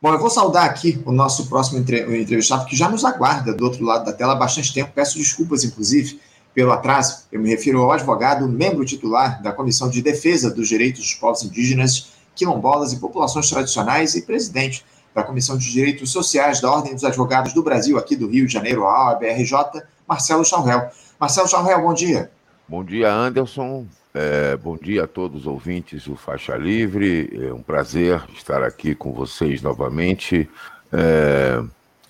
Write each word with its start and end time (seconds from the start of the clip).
Bom, 0.00 0.12
eu 0.12 0.18
vou 0.20 0.30
saudar 0.30 0.64
aqui 0.64 1.02
o 1.04 1.10
nosso 1.10 1.48
próximo 1.48 1.80
entrevistado, 1.80 2.66
que 2.66 2.76
já 2.76 2.88
nos 2.88 3.04
aguarda 3.04 3.52
do 3.52 3.64
outro 3.64 3.84
lado 3.84 4.04
da 4.04 4.12
tela 4.12 4.34
há 4.34 4.36
bastante 4.36 4.72
tempo. 4.72 4.92
Peço 4.94 5.18
desculpas, 5.18 5.64
inclusive, 5.64 6.20
pelo 6.54 6.70
atraso. 6.70 7.24
Eu 7.32 7.40
me 7.40 7.48
refiro 7.48 7.82
ao 7.82 7.90
advogado, 7.90 8.46
membro 8.46 8.84
titular 8.84 9.42
da 9.42 9.50
Comissão 9.50 9.90
de 9.90 10.00
Defesa 10.00 10.54
dos 10.54 10.68
Direitos 10.68 11.00
dos 11.00 11.14
Povos 11.14 11.42
Indígenas, 11.42 12.12
Quilombolas 12.36 12.92
e 12.92 13.00
Populações 13.00 13.50
Tradicionais 13.50 14.14
e 14.14 14.22
presidente 14.22 14.84
da 15.12 15.24
Comissão 15.24 15.58
de 15.58 15.68
Direitos 15.68 16.12
Sociais 16.12 16.60
da 16.60 16.70
Ordem 16.70 16.94
dos 16.94 17.02
Advogados 17.02 17.52
do 17.52 17.64
Brasil, 17.64 17.98
aqui 17.98 18.14
do 18.14 18.28
Rio 18.28 18.46
de 18.46 18.52
Janeiro, 18.52 18.86
a 18.86 19.08
OABRJ, 19.08 19.82
Marcelo 20.06 20.44
Charrel. 20.44 20.90
Marcelo 21.18 21.48
Charrel, 21.48 21.82
bom 21.82 21.92
dia. 21.92 22.30
Bom 22.68 22.84
dia, 22.84 23.12
Anderson. 23.12 23.84
É, 24.20 24.56
bom 24.56 24.76
dia 24.76 25.04
a 25.04 25.06
todos 25.06 25.42
os 25.42 25.46
ouvintes 25.46 26.08
do 26.08 26.16
Faixa 26.16 26.56
Livre. 26.56 27.30
É 27.40 27.52
um 27.52 27.62
prazer 27.62 28.20
estar 28.34 28.64
aqui 28.64 28.92
com 28.92 29.12
vocês 29.12 29.62
novamente. 29.62 30.50
É, 30.92 31.62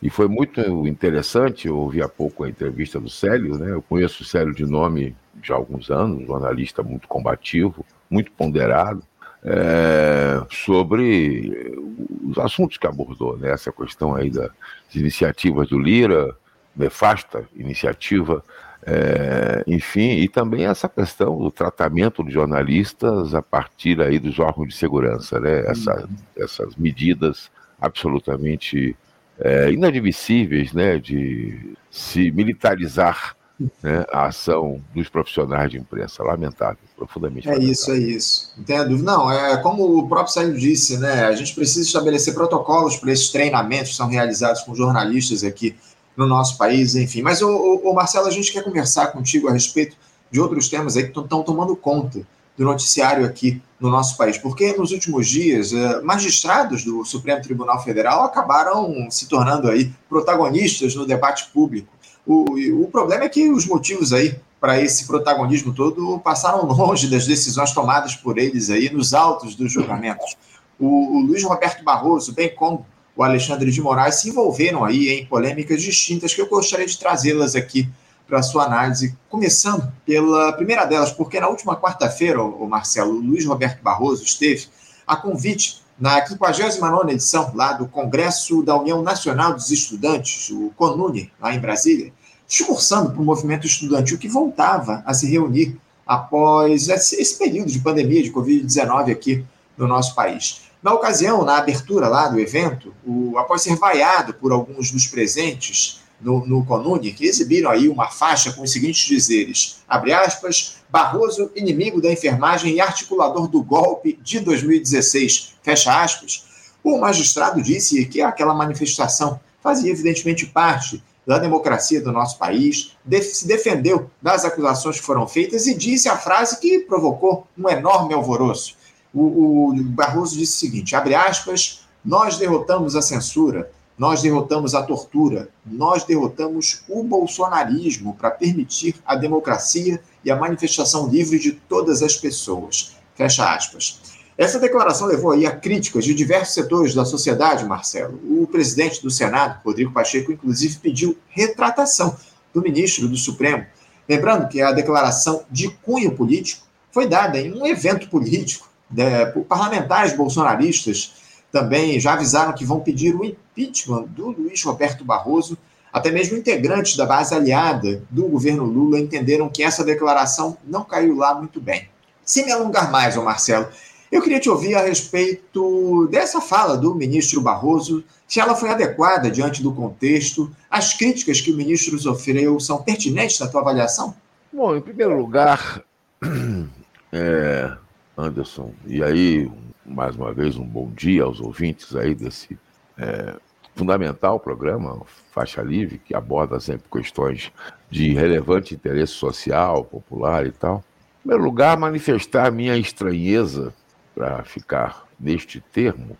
e 0.02 0.08
foi 0.08 0.26
muito 0.26 0.58
interessante, 0.88 1.68
eu 1.68 1.76
ouvi 1.76 2.00
há 2.00 2.08
pouco 2.08 2.44
a 2.44 2.48
entrevista 2.48 2.98
do 2.98 3.10
Célio, 3.10 3.58
né? 3.58 3.72
Eu 3.72 3.82
conheço 3.82 4.22
o 4.22 4.26
Célio 4.26 4.54
de 4.54 4.64
nome 4.64 5.14
já 5.42 5.52
há 5.52 5.58
alguns 5.58 5.90
anos, 5.90 6.22
um 6.22 6.26
jornalista 6.26 6.82
muito 6.82 7.06
combativo, 7.06 7.84
muito 8.08 8.32
ponderado, 8.32 9.02
é, 9.44 10.40
sobre 10.48 11.78
os 12.26 12.38
assuntos 12.38 12.78
que 12.78 12.86
abordou, 12.86 13.36
né? 13.36 13.50
Essa 13.50 13.70
questão 13.70 14.14
aí 14.14 14.30
das 14.30 14.50
iniciativas 14.94 15.68
do 15.68 15.78
Lira, 15.78 16.34
nefasta 16.74 17.46
iniciativa 17.54 18.42
é, 18.86 19.64
enfim, 19.66 20.18
e 20.18 20.28
também 20.28 20.64
essa 20.64 20.88
questão 20.88 21.36
do 21.36 21.50
tratamento 21.50 22.24
de 22.24 22.32
jornalistas 22.32 23.34
a 23.34 23.42
partir 23.42 24.00
aí 24.00 24.18
dos 24.18 24.38
órgãos 24.38 24.68
de 24.68 24.74
segurança, 24.74 25.40
né? 25.40 25.66
Essa, 25.66 26.00
uhum. 26.00 26.08
Essas 26.36 26.76
medidas 26.76 27.50
absolutamente 27.80 28.96
é, 29.38 29.70
inadmissíveis, 29.70 30.72
né? 30.72 30.98
De 30.98 31.76
se 31.90 32.30
militarizar 32.30 33.36
né, 33.82 34.04
a 34.12 34.26
ação 34.26 34.80
dos 34.94 35.08
profissionais 35.08 35.70
de 35.70 35.78
imprensa. 35.78 36.22
Lamentável, 36.22 36.78
profundamente. 36.96 37.48
É 37.48 37.52
lamentável. 37.52 37.72
isso, 37.72 37.90
é 37.90 37.98
isso. 37.98 38.54
Não 38.56 38.88
dúvida. 38.88 39.12
Não, 39.12 39.30
é 39.30 39.56
como 39.60 39.98
o 39.98 40.08
próprio 40.08 40.32
Sérgio 40.32 40.56
disse, 40.56 40.98
né? 40.98 41.26
A 41.26 41.32
gente 41.32 41.54
precisa 41.54 41.84
estabelecer 41.84 42.32
protocolos 42.32 42.96
para 42.96 43.12
esses 43.12 43.30
treinamentos 43.30 43.90
que 43.90 43.96
são 43.96 44.08
realizados 44.08 44.62
com 44.62 44.74
jornalistas 44.74 45.42
aqui 45.42 45.76
no 46.18 46.26
nosso 46.26 46.58
país, 46.58 46.96
enfim. 46.96 47.22
Mas, 47.22 47.40
o, 47.40 47.48
o, 47.48 47.94
Marcelo, 47.94 48.26
a 48.26 48.30
gente 48.30 48.52
quer 48.52 48.64
conversar 48.64 49.06
contigo 49.06 49.48
a 49.48 49.52
respeito 49.52 49.96
de 50.28 50.40
outros 50.40 50.68
temas 50.68 50.96
aí 50.96 51.04
que 51.04 51.18
estão 51.18 51.44
tomando 51.44 51.76
conta 51.76 52.26
do 52.56 52.64
noticiário 52.64 53.24
aqui 53.24 53.62
no 53.78 53.88
nosso 53.88 54.16
país, 54.16 54.36
porque 54.36 54.76
nos 54.76 54.90
últimos 54.90 55.28
dias, 55.28 55.72
eh, 55.72 56.00
magistrados 56.02 56.82
do 56.84 57.04
Supremo 57.04 57.40
Tribunal 57.40 57.80
Federal 57.84 58.24
acabaram 58.24 59.08
se 59.08 59.28
tornando 59.28 59.70
aí 59.70 59.92
protagonistas 60.08 60.96
no 60.96 61.06
debate 61.06 61.48
público. 61.52 61.88
O, 62.26 62.82
o 62.82 62.88
problema 62.88 63.22
é 63.22 63.28
que 63.28 63.48
os 63.48 63.64
motivos 63.64 64.12
aí 64.12 64.36
para 64.60 64.82
esse 64.82 65.06
protagonismo 65.06 65.72
todo 65.72 66.18
passaram 66.18 66.66
longe 66.66 67.08
das 67.08 67.28
decisões 67.28 67.70
tomadas 67.70 68.16
por 68.16 68.38
eles 68.38 68.70
aí 68.70 68.90
nos 68.90 69.14
autos 69.14 69.54
dos 69.54 69.70
julgamentos. 69.70 70.36
O, 70.80 71.18
o 71.18 71.20
Luiz 71.20 71.44
Roberto 71.44 71.84
Barroso, 71.84 72.32
bem 72.32 72.52
como 72.52 72.84
o 73.18 73.24
Alexandre 73.24 73.72
de 73.72 73.82
Moraes 73.82 74.20
se 74.20 74.28
envolveram 74.28 74.84
aí 74.84 75.08
em 75.08 75.26
polêmicas 75.26 75.82
distintas 75.82 76.32
que 76.32 76.40
eu 76.40 76.46
gostaria 76.46 76.86
de 76.86 76.96
trazê-las 76.96 77.56
aqui 77.56 77.88
para 78.28 78.44
sua 78.44 78.64
análise, 78.64 79.16
começando 79.28 79.92
pela 80.06 80.52
primeira 80.52 80.84
delas, 80.84 81.10
porque 81.10 81.40
na 81.40 81.48
última 81.48 81.74
quarta-feira, 81.74 82.40
o 82.40 82.68
Marcelo, 82.68 83.14
o 83.14 83.20
Luiz 83.20 83.44
Roberto 83.44 83.82
Barroso 83.82 84.22
esteve 84.22 84.68
a 85.04 85.16
convite 85.16 85.82
na 85.98 86.24
59ª 86.24 87.10
edição 87.10 87.50
lá 87.56 87.72
do 87.72 87.88
Congresso 87.88 88.62
da 88.62 88.76
União 88.76 89.02
Nacional 89.02 89.52
dos 89.52 89.72
Estudantes, 89.72 90.50
o 90.50 90.70
CONUNE, 90.76 91.32
lá 91.40 91.52
em 91.52 91.58
Brasília, 91.58 92.12
discursando 92.46 93.10
para 93.10 93.20
o 93.20 93.24
movimento 93.24 93.66
estudantil 93.66 94.16
que 94.16 94.28
voltava 94.28 95.02
a 95.04 95.12
se 95.12 95.28
reunir 95.28 95.76
após 96.06 96.88
esse 96.88 97.36
período 97.36 97.72
de 97.72 97.80
pandemia 97.80 98.22
de 98.22 98.30
Covid-19 98.30 99.10
aqui 99.10 99.44
no 99.76 99.88
nosso 99.88 100.14
país. 100.14 100.67
Na 100.80 100.94
ocasião, 100.94 101.44
na 101.44 101.58
abertura 101.58 102.08
lá 102.08 102.28
do 102.28 102.38
evento, 102.38 102.94
o, 103.04 103.36
após 103.36 103.62
ser 103.62 103.74
vaiado 103.74 104.34
por 104.34 104.52
alguns 104.52 104.92
dos 104.92 105.06
presentes 105.06 106.00
no, 106.20 106.46
no 106.46 106.64
Conune, 106.64 107.12
que 107.12 107.26
exibiram 107.26 107.70
aí 107.70 107.88
uma 107.88 108.08
faixa 108.10 108.52
com 108.52 108.62
os 108.62 108.70
seguintes 108.70 109.06
dizeres, 109.06 109.78
abre 109.88 110.12
aspas, 110.12 110.76
Barroso, 110.90 111.50
inimigo 111.54 112.00
da 112.00 112.10
enfermagem 112.10 112.74
e 112.74 112.80
articulador 112.80 113.46
do 113.46 113.62
golpe 113.62 114.18
de 114.22 114.40
2016, 114.40 115.54
fecha 115.62 116.02
aspas, 116.02 116.44
o 116.82 116.96
magistrado 116.98 117.60
disse 117.60 118.06
que 118.06 118.22
aquela 118.22 118.54
manifestação 118.54 119.38
fazia 119.62 119.92
evidentemente 119.92 120.46
parte 120.46 121.02
da 121.26 121.38
democracia 121.38 122.00
do 122.00 122.10
nosso 122.10 122.38
país, 122.38 122.96
se 123.20 123.46
defendeu 123.46 124.10
das 124.22 124.46
acusações 124.46 124.98
que 124.98 125.04
foram 125.04 125.28
feitas 125.28 125.66
e 125.66 125.74
disse 125.74 126.08
a 126.08 126.16
frase 126.16 126.58
que 126.58 126.78
provocou 126.80 127.46
um 127.58 127.68
enorme 127.68 128.14
alvoroço 128.14 128.78
o, 129.12 129.70
o 129.70 129.74
Barroso 129.84 130.36
disse 130.36 130.56
o 130.56 130.58
seguinte: 130.60 130.94
abre 130.94 131.14
aspas, 131.14 131.86
nós 132.04 132.38
derrotamos 132.38 132.94
a 132.94 133.02
censura, 133.02 133.70
nós 133.98 134.22
derrotamos 134.22 134.74
a 134.74 134.82
tortura, 134.82 135.48
nós 135.66 136.04
derrotamos 136.04 136.82
o 136.88 137.02
bolsonarismo 137.02 138.14
para 138.14 138.30
permitir 138.30 138.94
a 139.04 139.16
democracia 139.16 140.00
e 140.24 140.30
a 140.30 140.36
manifestação 140.36 141.08
livre 141.08 141.38
de 141.38 141.52
todas 141.52 142.02
as 142.02 142.16
pessoas. 142.16 142.96
Fecha 143.14 143.52
aspas. 143.52 144.00
Essa 144.38 144.60
declaração 144.60 145.08
levou 145.08 145.32
aí 145.32 145.44
a 145.44 145.56
críticas 145.56 146.04
de 146.04 146.14
diversos 146.14 146.54
setores 146.54 146.94
da 146.94 147.04
sociedade, 147.04 147.64
Marcelo. 147.64 148.20
O 148.40 148.46
presidente 148.46 149.02
do 149.02 149.10
Senado, 149.10 149.60
Rodrigo 149.64 149.92
Pacheco, 149.92 150.30
inclusive 150.30 150.76
pediu 150.76 151.18
retratação 151.28 152.16
do 152.54 152.62
ministro 152.62 153.08
do 153.08 153.16
Supremo. 153.16 153.66
Lembrando 154.08 154.48
que 154.48 154.62
a 154.62 154.70
declaração 154.70 155.42
de 155.50 155.68
cunho 155.68 156.14
político 156.14 156.64
foi 156.92 157.08
dada 157.08 157.36
em 157.38 157.52
um 157.52 157.66
evento 157.66 158.08
político 158.08 158.67
é, 158.96 159.26
parlamentares 159.48 160.16
bolsonaristas 160.16 161.14
também 161.50 161.98
já 161.98 162.12
avisaram 162.12 162.52
que 162.52 162.64
vão 162.64 162.80
pedir 162.80 163.14
o 163.14 163.24
impeachment 163.24 164.04
do 164.08 164.30
Luiz 164.30 164.62
Roberto 164.62 165.04
Barroso. 165.04 165.56
Até 165.92 166.10
mesmo 166.10 166.36
integrantes 166.36 166.96
da 166.96 167.06
base 167.06 167.34
aliada 167.34 168.02
do 168.10 168.26
governo 168.28 168.64
Lula 168.64 169.00
entenderam 169.00 169.48
que 169.48 169.62
essa 169.62 169.82
declaração 169.82 170.56
não 170.64 170.84
caiu 170.84 171.16
lá 171.16 171.34
muito 171.34 171.60
bem. 171.60 171.88
Sem 172.24 172.44
me 172.44 172.52
alongar 172.52 172.90
mais, 172.90 173.16
ô 173.16 173.22
Marcelo, 173.22 173.68
eu 174.12 174.22
queria 174.22 174.40
te 174.40 174.50
ouvir 174.50 174.74
a 174.74 174.82
respeito 174.82 176.06
dessa 176.10 176.40
fala 176.40 176.76
do 176.76 176.94
ministro 176.94 177.40
Barroso, 177.40 178.04
se 178.26 178.40
ela 178.40 178.54
foi 178.54 178.70
adequada 178.70 179.30
diante 179.30 179.62
do 179.62 179.72
contexto, 179.72 180.54
as 180.70 180.92
críticas 180.92 181.40
que 181.40 181.50
o 181.50 181.56
ministro 181.56 181.98
sofreu 181.98 182.60
são 182.60 182.82
pertinentes 182.82 183.38
na 183.40 183.48
tua 183.48 183.62
avaliação? 183.62 184.14
Bom, 184.52 184.76
em 184.76 184.80
primeiro 184.80 185.18
lugar, 185.18 185.82
é, 187.12 187.72
Anderson. 188.18 188.72
E 188.84 189.02
aí, 189.02 189.50
mais 189.86 190.16
uma 190.16 190.32
vez, 190.32 190.56
um 190.56 190.66
bom 190.66 190.90
dia 190.90 191.22
aos 191.22 191.40
ouvintes 191.40 191.94
aí 191.94 192.14
desse 192.14 192.58
é, 192.98 193.36
fundamental 193.76 194.40
programa, 194.40 195.00
Faixa 195.30 195.62
Livre, 195.62 195.98
que 195.98 196.14
aborda 196.14 196.58
sempre 196.58 196.88
questões 196.90 197.52
de 197.88 198.12
relevante 198.12 198.74
interesse 198.74 199.12
social, 199.12 199.84
popular 199.84 200.44
e 200.44 200.50
tal. 200.50 200.82
Em 201.20 201.28
primeiro 201.28 201.44
lugar, 201.44 201.78
manifestar 201.78 202.50
minha 202.50 202.76
estranheza, 202.76 203.72
para 204.18 204.42
ficar 204.42 205.04
neste 205.18 205.60
termo, 205.60 206.18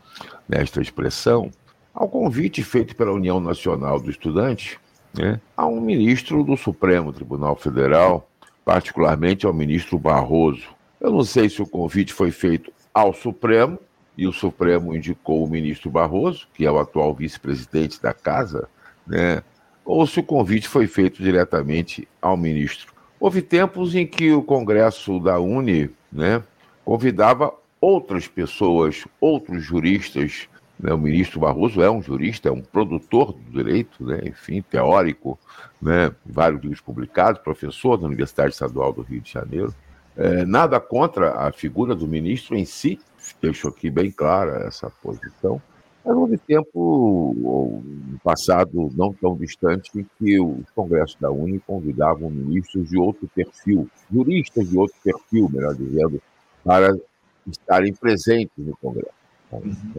nesta 0.49 0.81
expressão, 0.81 1.51
ao 1.93 2.09
convite 2.09 2.63
feito 2.63 2.95
pela 2.95 3.11
União 3.11 3.41
Nacional 3.41 3.99
do 3.99 4.09
Estudante 4.09 4.79
né, 5.13 5.41
a 5.57 5.67
um 5.67 5.81
ministro 5.81 6.45
do 6.45 6.57
Supremo 6.57 7.13
Tribunal 7.13 7.57
Federal, 7.57 8.29
particularmente 8.65 9.47
ao 9.47 9.53
ministro 9.53 9.99
Barroso, 9.99 10.78
eu 11.01 11.11
não 11.11 11.25
sei 11.25 11.49
se 11.49 11.63
o 11.63 11.67
convite 11.67 12.13
foi 12.13 12.31
feito 12.31 12.73
ao 12.93 13.13
Supremo, 13.13 13.79
e 14.19 14.27
o 14.27 14.33
Supremo 14.33 14.97
indicou 14.97 15.45
o 15.45 15.49
ministro 15.49 15.89
Barroso, 15.89 16.49
que 16.53 16.67
é 16.67 16.71
o 16.71 16.81
atual 16.81 17.15
vice-presidente 17.15 18.03
da 18.03 18.13
casa, 18.13 18.69
né? 19.07 19.45
ou 19.85 20.05
se 20.09 20.19
o 20.19 20.25
convite 20.25 20.69
foi 20.69 20.89
feito 20.89 21.23
diretamente 21.23 22.07
ao 22.21 22.37
ministro. 22.37 22.93
Houve 23.21 23.41
tempos 23.41 23.95
em 23.95 24.05
que 24.05 24.33
o 24.33 24.43
Congresso 24.43 25.21
da 25.21 25.39
Uni 25.39 25.89
né, 26.13 26.43
convidava 26.85 27.55
outras 27.81 28.27
pessoas, 28.27 29.07
outros 29.21 29.63
juristas. 29.63 30.49
Né? 30.79 30.93
O 30.93 30.99
ministro 30.99 31.39
Barroso 31.39 31.81
é 31.81 31.89
um 31.89 32.03
jurista, 32.03 32.49
é 32.49 32.53
um 32.53 32.61
produtor 32.61 33.33
do 33.33 33.63
direito, 33.63 34.05
né? 34.05 34.21
enfim, 34.25 34.63
teórico, 34.63 35.39
né? 35.81 36.13
vários 36.27 36.61
livros 36.61 36.81
publicados, 36.81 37.41
professor 37.41 37.97
da 37.97 38.07
Universidade 38.07 38.51
Estadual 38.51 38.93
do 38.93 39.03
Rio 39.03 39.21
de 39.21 39.31
Janeiro. 39.31 39.73
É, 40.19 40.45
nada 40.45 40.81
contra 40.81 41.31
a 41.47 41.53
figura 41.53 41.95
do 41.95 42.09
ministro 42.09 42.57
em 42.57 42.65
si, 42.65 42.99
deixo 43.41 43.69
aqui 43.69 43.89
bem 43.89 44.11
clara 44.11 44.67
essa 44.67 44.91
posição. 44.91 45.63
Mas 46.05 46.17
houve 46.17 46.37
tempo, 46.39 47.37
um 47.37 48.19
passado 48.25 48.91
não 48.97 49.13
tão 49.13 49.37
distante, 49.37 49.91
em 49.95 50.05
que 50.19 50.41
o 50.41 50.65
Congresso 50.75 51.17
da 51.21 51.31
Uni 51.31 51.61
convidavam 51.61 52.31
ministros 52.31 52.89
de 52.89 52.99
outro 52.99 53.29
perfil, 53.33 53.89
juristas 54.11 54.69
de 54.69 54.77
outro 54.77 54.97
perfil, 55.05 55.49
melhor 55.53 55.77
dizendo, 55.77 56.21
para 56.65 56.99
estarem 57.47 57.95
presentes 57.95 58.57
no 58.57 58.77
Congresso. 58.79 59.13
Uhum. 59.53 59.95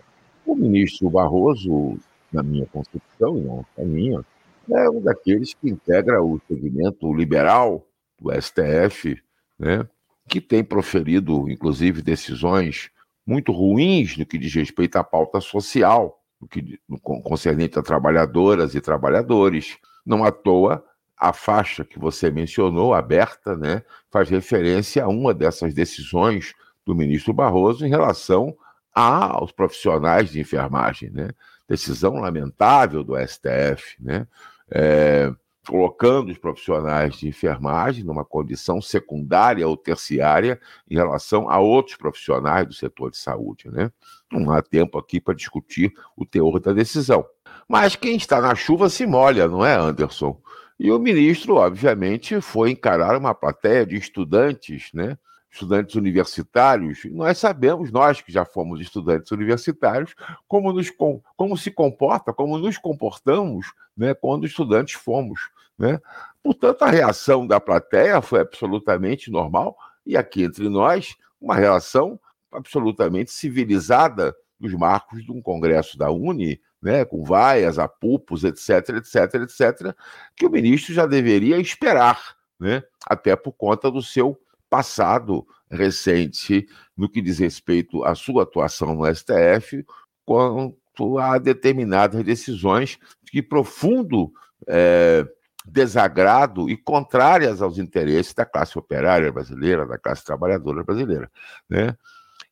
O 0.46 0.54
ministro 0.54 1.10
Barroso, 1.10 1.98
na 2.34 2.44
minha 2.44 2.66
concepção, 2.66 3.38
e 3.38 3.42
não 3.42 3.66
a 3.78 3.84
minha, 3.84 4.26
é 4.70 4.90
um 4.90 5.00
daqueles 5.00 5.54
que 5.54 5.70
integra 5.70 6.22
o 6.22 6.42
segmento 6.46 7.14
liberal 7.14 7.86
do 8.20 8.30
STF, 8.34 9.18
né, 9.58 9.88
que 10.30 10.40
tem 10.40 10.64
proferido, 10.64 11.50
inclusive, 11.50 12.02
decisões 12.02 12.90
muito 13.26 13.52
ruins 13.52 14.18
no 14.18 14.26
que 14.26 14.38
diz 14.38 14.54
respeito 14.54 14.96
à 14.96 15.04
pauta 15.04 15.42
social, 15.42 16.22
no 16.40 16.48
que 16.48 16.80
no 16.88 17.00
concernente 17.00 17.78
a 17.78 17.84
trabalhadoras 17.84 18.76
e 18.76 18.82
trabalhadores. 18.82 19.78
Não 20.06 20.24
à 20.24 20.32
toa, 20.32 20.84
a 21.18 21.34
faixa 21.34 21.84
que 21.84 22.00
você 22.00 22.32
mencionou, 22.32 22.94
aberta, 22.94 23.58
né, 23.58 23.84
faz 24.10 24.30
referência 24.30 25.04
a 25.04 25.10
uma 25.10 25.34
dessas 25.34 25.74
decisões 25.74 26.54
do 26.86 26.96
ministro 26.96 27.34
Barroso 27.34 27.86
em 27.86 27.90
relação 27.90 28.56
aos 28.94 29.52
profissionais 29.52 30.30
de 30.30 30.40
enfermagem. 30.40 31.10
Né? 31.12 31.30
Decisão 31.68 32.16
lamentável 32.16 33.04
do 33.04 33.16
STF, 33.18 33.96
né? 34.00 34.26
É, 34.72 35.32
colocando 35.70 36.32
os 36.32 36.38
profissionais 36.40 37.14
de 37.14 37.28
enfermagem 37.28 38.04
numa 38.04 38.26
condição 38.26 38.82
secundária 38.82 39.68
ou 39.68 39.78
terciária 39.78 40.60
em 40.90 40.96
relação 40.96 41.48
a 41.48 41.60
outros 41.60 41.96
profissionais 41.96 42.66
do 42.66 42.74
setor 42.74 43.12
de 43.12 43.18
saúde. 43.18 43.70
Né? 43.70 43.92
Não 44.32 44.52
há 44.52 44.64
tempo 44.64 44.98
aqui 44.98 45.22
para 45.22 45.36
discutir 45.36 45.94
o 46.18 46.26
teor 46.26 46.60
da 46.60 46.74
decisão. 46.74 47.24
Mas 47.68 47.96
quem 47.96 48.16
está 48.16 48.42
na 48.42 48.56
chuva 48.56 48.90
se 48.90 49.06
molha, 49.06 49.48
não 49.48 49.64
é, 49.64 49.76
Anderson? 49.76 50.42
E 50.80 50.92
o 50.92 50.98
ministro, 50.98 51.58
obviamente, 51.58 52.42
foi 52.42 52.72
encarar 52.72 53.16
uma 53.16 53.36
plateia 53.36 53.86
de 53.86 53.96
estudantes, 53.96 54.90
né? 54.92 55.20
estudantes 55.52 55.94
universitários, 55.94 57.06
nós 57.12 57.38
sabemos, 57.38 57.92
nós 57.92 58.22
que 58.22 58.32
já 58.32 58.44
fomos 58.44 58.82
estudantes 58.82 59.32
universitários, 59.32 60.16
como, 60.48 60.74
nos, 60.74 60.92
como 61.36 61.58
se 61.58 61.70
comporta, 61.70 62.34
como 62.34 62.58
nos 62.58 62.78
comportamos 62.78 63.72
né, 63.96 64.14
quando 64.16 64.48
estudantes 64.48 64.94
fomos. 64.94 65.50
Né? 65.80 66.00
Portanto, 66.44 66.82
a 66.84 66.90
reação 66.90 67.48
da 67.48 67.60
plateia 67.60 68.22
foi 68.22 68.42
absolutamente 68.42 69.32
normal, 69.32 69.78
e 70.06 70.18
aqui 70.18 70.44
entre 70.44 70.68
nós, 70.68 71.16
uma 71.40 71.56
reação 71.56 72.20
absolutamente 72.52 73.32
civilizada 73.32 74.36
dos 74.60 74.74
marcos 74.74 75.24
de 75.24 75.32
um 75.32 75.42
congresso 75.42 75.98
da 75.98 76.12
Uni, 76.12 76.60
né, 76.82 77.06
com 77.06 77.24
vaias, 77.24 77.80
apupos, 77.80 78.44
etc, 78.44 78.90
etc, 78.98 79.36
etc, 79.36 79.96
que 80.36 80.46
o 80.46 80.50
ministro 80.50 80.94
já 80.94 81.06
deveria 81.06 81.58
esperar, 81.58 82.36
né, 82.60 82.84
até 83.06 83.36
por 83.36 83.54
conta 83.54 83.90
do 83.90 84.02
seu 84.02 84.38
passado 84.70 85.46
recente 85.70 86.68
no 86.96 87.10
que 87.10 87.22
diz 87.22 87.40
respeito 87.40 88.04
à 88.04 88.16
sua 88.16 88.44
atuação 88.44 88.96
no 88.96 89.06
STF, 89.14 89.86
quanto 90.26 91.18
a 91.18 91.38
determinadas 91.38 92.24
decisões 92.24 92.98
de 93.32 93.42
profundo 93.42 94.32
é, 94.68 95.26
desagrado 95.70 96.70
e 96.70 96.76
contrárias 96.76 97.62
aos 97.62 97.78
interesses 97.78 98.34
da 98.34 98.46
classe 98.46 98.78
operária 98.78 99.32
brasileira, 99.32 99.86
da 99.86 99.98
classe 99.98 100.24
trabalhadora 100.24 100.84
brasileira. 100.84 101.32
Né? 101.70 101.96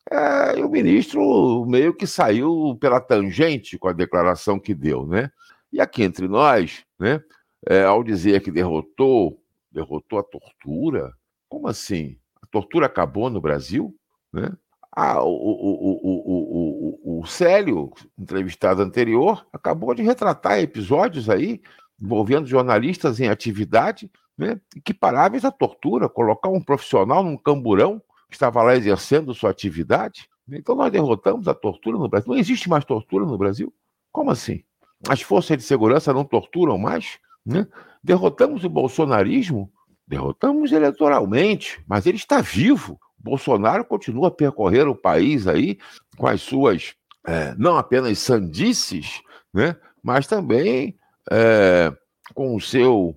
É, 0.09 0.59
e 0.59 0.63
o 0.63 0.69
ministro 0.69 1.65
meio 1.65 1.93
que 1.93 2.07
saiu 2.07 2.77
pela 2.79 3.01
tangente 3.01 3.77
com 3.77 3.87
a 3.87 3.93
declaração 3.93 4.59
que 4.59 4.73
deu. 4.73 5.05
Né? 5.05 5.31
E 5.71 5.81
aqui 5.81 6.03
entre 6.03 6.27
nós, 6.27 6.85
né, 6.99 7.21
é, 7.67 7.83
ao 7.83 8.03
dizer 8.03 8.41
que 8.41 8.51
derrotou, 8.51 9.41
derrotou 9.71 10.19
a 10.19 10.23
tortura, 10.23 11.13
como 11.49 11.67
assim? 11.67 12.17
A 12.41 12.47
tortura 12.47 12.85
acabou 12.85 13.29
no 13.29 13.41
Brasil? 13.41 13.93
Né? 14.31 14.51
Ah, 14.91 15.21
o, 15.21 15.29
o, 15.29 15.99
o, 16.03 16.99
o, 17.13 17.19
o, 17.19 17.25
Célio, 17.27 17.91
entrevistado 18.17 18.81
anterior, 18.81 19.45
acabou 19.53 19.93
de 19.93 20.01
retratar 20.01 20.59
episódios 20.59 21.29
aí 21.29 21.61
envolvendo 22.01 22.47
jornalistas 22.47 23.19
em 23.19 23.27
atividade 23.27 24.09
né, 24.37 24.59
equiparáveis 24.75 25.43
à 25.43 25.51
tortura, 25.51 26.07
colocar 26.07 26.49
um 26.49 26.61
profissional 26.61 27.23
num 27.23 27.37
camburão 27.37 28.01
que 28.29 28.35
estava 28.35 28.61
lá 28.61 28.75
exercendo 28.75 29.33
sua 29.33 29.49
atividade. 29.49 30.29
Então 30.49 30.75
nós 30.75 30.91
derrotamos 30.91 31.47
a 31.47 31.53
tortura 31.53 31.97
no 31.97 32.07
Brasil. 32.07 32.29
Não 32.31 32.37
existe 32.39 32.69
mais 32.69 32.85
tortura 32.85 33.25
no 33.25 33.37
Brasil? 33.37 33.73
Como 34.11 34.31
assim? 34.31 34.63
As 35.07 35.21
forças 35.21 35.57
de 35.57 35.63
segurança 35.63 36.13
não 36.13 36.23
torturam 36.23 36.77
mais? 36.77 37.19
Né? 37.45 37.67
Derrotamos 38.03 38.63
o 38.63 38.69
bolsonarismo 38.69 39.71
Derrotamos 40.07 40.71
eleitoralmente, 40.71 41.83
mas 41.85 42.05
ele 42.05 42.15
está 42.15 42.39
vivo. 42.39 42.97
Bolsonaro 43.19 43.83
continua 43.83 44.29
a 44.29 44.31
percorrer 44.31 44.87
o 44.87 44.95
país 44.95 45.47
aí 45.47 45.77
com 46.15 46.25
as 46.25 46.41
suas 46.41 46.95
é, 47.27 47.53
não 47.57 47.77
apenas 47.77 48.17
sandices, 48.19 49.21
né, 49.53 49.75
mas 50.01 50.25
também 50.25 50.97
é, 51.31 51.93
com 52.33 52.55
o 52.55 52.61
seu 52.61 53.15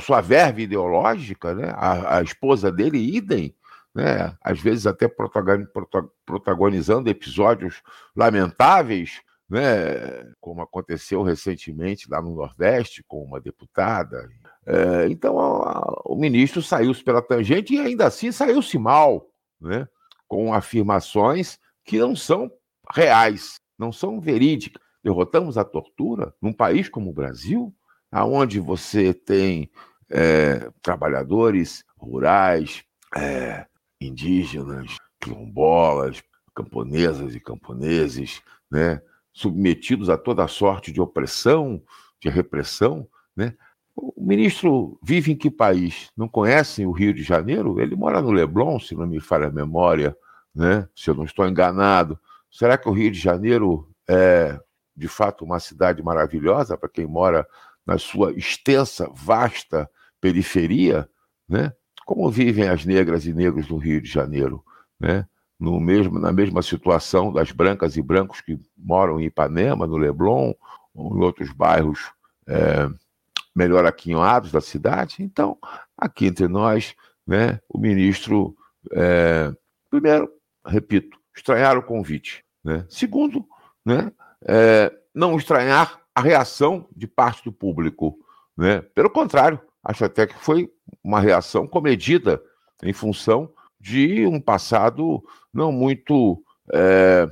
sua 0.00 0.20
verve 0.20 0.62
ideológica, 0.62 1.52
né? 1.52 1.72
A, 1.74 2.18
a, 2.18 2.22
esposa 2.22 2.70
dele, 2.70 2.96
idem, 2.96 3.52
né? 3.92 4.36
às 4.40 4.60
vezes 4.60 4.86
até 4.86 5.08
protagonizando 6.24 7.10
episódios 7.10 7.82
lamentáveis, 8.14 9.20
né? 9.48 10.32
como 10.40 10.62
aconteceu 10.62 11.24
recentemente 11.24 12.08
lá 12.08 12.22
no 12.22 12.36
Nordeste 12.36 13.02
com 13.08 13.24
uma 13.24 13.40
deputada 13.40 14.28
é, 14.66 15.08
então 15.08 15.38
a, 15.38 16.02
o 16.04 16.14
ministro 16.16 16.62
saiu-se 16.62 17.02
pela 17.02 17.22
tangente 17.22 17.74
e 17.74 17.80
ainda 17.80 18.06
assim 18.06 18.30
saiu-se 18.30 18.78
mal, 18.78 19.30
né? 19.60 19.88
com 20.28 20.52
afirmações 20.52 21.58
que 21.84 21.98
não 21.98 22.14
são 22.14 22.50
reais, 22.94 23.56
não 23.78 23.90
são 23.90 24.20
verídicas. 24.20 24.80
Derrotamos 25.02 25.56
a 25.56 25.64
tortura 25.64 26.34
num 26.40 26.52
país 26.52 26.88
como 26.88 27.10
o 27.10 27.14
Brasil, 27.14 27.74
aonde 28.10 28.60
você 28.60 29.14
tem 29.14 29.70
é, 30.08 30.70
trabalhadores 30.82 31.84
rurais, 31.96 32.84
é, 33.16 33.66
indígenas, 34.00 34.96
quilombolas, 35.20 36.22
camponesas 36.54 37.34
e 37.34 37.40
camponeses, 37.40 38.42
né, 38.70 39.00
submetidos 39.32 40.10
a 40.10 40.18
toda 40.18 40.46
sorte 40.48 40.92
de 40.92 41.00
opressão, 41.00 41.82
de 42.20 42.28
repressão, 42.28 43.08
né? 43.34 43.54
O 43.96 44.22
ministro 44.22 44.98
vive 45.02 45.32
em 45.32 45.36
que 45.36 45.50
país? 45.50 46.10
Não 46.16 46.28
conhecem 46.28 46.86
o 46.86 46.92
Rio 46.92 47.12
de 47.12 47.22
Janeiro? 47.22 47.80
Ele 47.80 47.94
mora 47.94 48.22
no 48.22 48.30
Leblon, 48.30 48.78
se 48.78 48.94
não 48.94 49.06
me 49.06 49.20
falha 49.20 49.48
a 49.48 49.52
memória, 49.52 50.16
né? 50.54 50.88
se 50.94 51.10
eu 51.10 51.14
não 51.14 51.24
estou 51.24 51.46
enganado. 51.46 52.18
Será 52.50 52.78
que 52.78 52.88
o 52.88 52.92
Rio 52.92 53.10
de 53.10 53.18
Janeiro 53.18 53.88
é, 54.08 54.58
de 55.00 55.08
fato, 55.08 55.44
uma 55.44 55.58
cidade 55.58 56.02
maravilhosa 56.02 56.76
para 56.76 56.88
quem 56.88 57.06
mora 57.06 57.46
na 57.86 57.98
sua 57.98 58.32
extensa, 58.32 59.10
vasta 59.14 59.90
periferia? 60.20 61.08
Né? 61.48 61.72
Como 62.04 62.30
vivem 62.30 62.68
as 62.68 62.84
negras 62.84 63.24
e 63.26 63.32
negros 63.32 63.68
no 63.68 63.78
Rio 63.78 64.00
de 64.00 64.08
Janeiro? 64.08 64.62
Né? 65.00 65.26
No 65.58 65.80
mesmo, 65.80 66.18
na 66.18 66.32
mesma 66.32 66.62
situação 66.62 67.32
das 67.32 67.50
brancas 67.50 67.96
e 67.96 68.02
brancos 68.02 68.40
que 68.40 68.58
moram 68.76 69.18
em 69.18 69.24
Ipanema, 69.24 69.86
no 69.86 69.96
Leblon, 69.96 70.52
ou 70.94 71.16
em 71.16 71.20
outros 71.22 71.50
bairros. 71.52 72.12
É, 72.46 72.88
melhor 73.54 73.84
aquinhoados 73.84 74.52
da 74.52 74.60
cidade. 74.60 75.22
Então, 75.22 75.58
aqui 75.96 76.26
entre 76.26 76.48
nós, 76.48 76.94
né, 77.26 77.60
o 77.68 77.78
ministro, 77.78 78.56
é, 78.92 79.52
primeiro, 79.90 80.30
repito, 80.66 81.18
estranhar 81.34 81.76
o 81.76 81.82
convite. 81.82 82.44
Né? 82.64 82.84
Segundo, 82.88 83.46
né, 83.84 84.12
é, 84.46 84.92
não 85.14 85.36
estranhar 85.36 86.00
a 86.14 86.20
reação 86.20 86.88
de 86.94 87.06
parte 87.06 87.44
do 87.44 87.52
público. 87.52 88.18
Né? 88.56 88.80
Pelo 88.94 89.10
contrário, 89.10 89.60
acho 89.82 90.04
até 90.04 90.26
que 90.26 90.38
foi 90.38 90.70
uma 91.02 91.20
reação 91.20 91.66
comedida 91.66 92.42
em 92.82 92.92
função 92.92 93.52
de 93.78 94.26
um 94.26 94.40
passado 94.40 95.22
não 95.52 95.72
muito 95.72 96.42
é, 96.72 97.28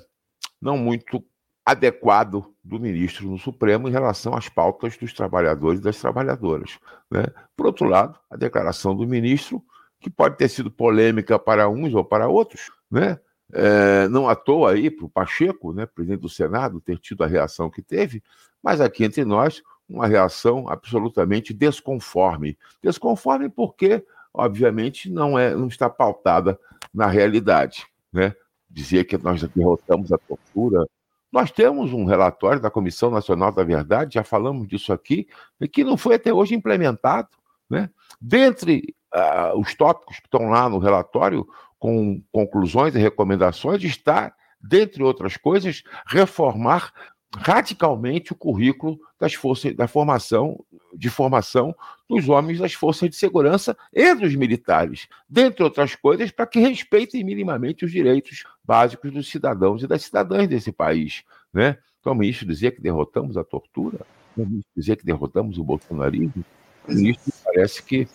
não 0.60 0.76
muito 0.76 1.24
adequado 1.64 2.54
do 2.64 2.80
ministro 2.80 3.28
no 3.28 3.38
Supremo 3.38 3.88
em 3.88 3.92
relação 3.92 4.34
às 4.34 4.48
pautas 4.48 4.96
dos 4.96 5.12
trabalhadores 5.12 5.80
e 5.80 5.82
das 5.82 5.98
trabalhadoras. 5.98 6.78
Né? 7.10 7.24
Por 7.54 7.66
outro 7.66 7.86
lado, 7.86 8.18
a 8.30 8.36
declaração 8.36 8.96
do 8.96 9.06
ministro, 9.06 9.62
que 10.00 10.08
pode 10.08 10.36
ter 10.36 10.48
sido 10.48 10.70
polêmica 10.70 11.38
para 11.38 11.68
uns 11.68 11.94
ou 11.94 12.04
para 12.04 12.28
outros, 12.28 12.70
né? 12.90 13.18
É, 13.52 14.06
não 14.08 14.28
à 14.28 14.36
toa 14.36 14.72
aí 14.72 14.90
para 14.90 15.06
o 15.06 15.08
Pacheco, 15.08 15.72
né, 15.72 15.86
presidente 15.86 16.20
do 16.20 16.28
Senado, 16.28 16.80
ter 16.80 16.98
tido 16.98 17.24
a 17.24 17.26
reação 17.26 17.70
que 17.70 17.80
teve, 17.80 18.22
mas 18.62 18.80
aqui 18.80 19.04
entre 19.04 19.24
nós, 19.24 19.62
uma 19.88 20.06
reação 20.06 20.68
absolutamente 20.68 21.54
desconforme. 21.54 22.58
Desconforme 22.82 23.48
porque, 23.48 24.04
obviamente, 24.34 25.10
não, 25.10 25.38
é, 25.38 25.54
não 25.54 25.68
está 25.68 25.88
pautada 25.88 26.58
na 26.92 27.06
realidade. 27.06 27.86
Né? 28.12 28.34
Dizer 28.68 29.04
que 29.04 29.16
nós 29.16 29.42
derrotamos 29.42 30.12
a 30.12 30.18
tortura, 30.18 30.86
nós 31.32 31.50
temos 31.50 31.92
um 31.92 32.04
relatório 32.04 32.60
da 32.60 32.70
Comissão 32.70 33.10
Nacional 33.10 33.52
da 33.52 33.64
Verdade, 33.64 34.14
já 34.14 34.24
falamos 34.24 34.66
disso 34.68 34.92
aqui, 34.92 35.26
que 35.72 35.84
não 35.84 35.96
foi 35.96 36.14
até 36.14 36.32
hoje 36.32 36.54
implementado. 36.54 37.28
Né? 37.68 37.90
Dentre 38.20 38.94
uh, 39.14 39.58
os 39.58 39.74
tópicos 39.74 40.16
que 40.16 40.26
estão 40.26 40.48
lá 40.48 40.68
no 40.68 40.78
relatório, 40.78 41.46
com 41.78 42.22
conclusões 42.32 42.94
e 42.94 42.98
recomendações, 42.98 43.82
está 43.84 44.34
dentre 44.60 45.02
outras 45.02 45.36
coisas, 45.36 45.82
reformar 46.06 46.92
radicalmente 47.36 48.32
o 48.32 48.36
currículo 48.36 48.98
das 49.20 49.34
forças 49.34 49.74
da 49.74 49.86
formação 49.86 50.64
de 50.94 51.10
formação 51.10 51.74
dos 52.08 52.28
homens 52.28 52.58
das 52.58 52.72
forças 52.72 53.10
de 53.10 53.16
segurança 53.16 53.76
e 53.92 54.14
dos 54.14 54.34
militares, 54.34 55.06
dentre 55.28 55.62
outras 55.62 55.94
coisas, 55.94 56.30
para 56.30 56.46
que 56.46 56.58
respeitem 56.58 57.22
minimamente 57.22 57.84
os 57.84 57.92
direitos 57.92 58.44
básicos 58.64 59.12
dos 59.12 59.28
cidadãos 59.28 59.82
e 59.82 59.86
das 59.86 60.02
cidadãs 60.02 60.48
desse 60.48 60.72
país, 60.72 61.22
né? 61.52 61.76
Então, 62.00 62.12
o 62.12 62.16
ministro 62.16 62.46
dizer 62.46 62.70
que 62.70 62.80
derrotamos 62.80 63.36
a 63.36 63.44
tortura, 63.44 64.00
o 64.36 64.40
ministro 64.40 64.72
dizer 64.74 64.96
que 64.96 65.04
derrotamos 65.04 65.58
o 65.58 65.64
bolsonarismo, 65.64 66.44
o 66.88 66.92
ministro 66.92 67.32
parece 67.44 67.82
que 67.82 68.08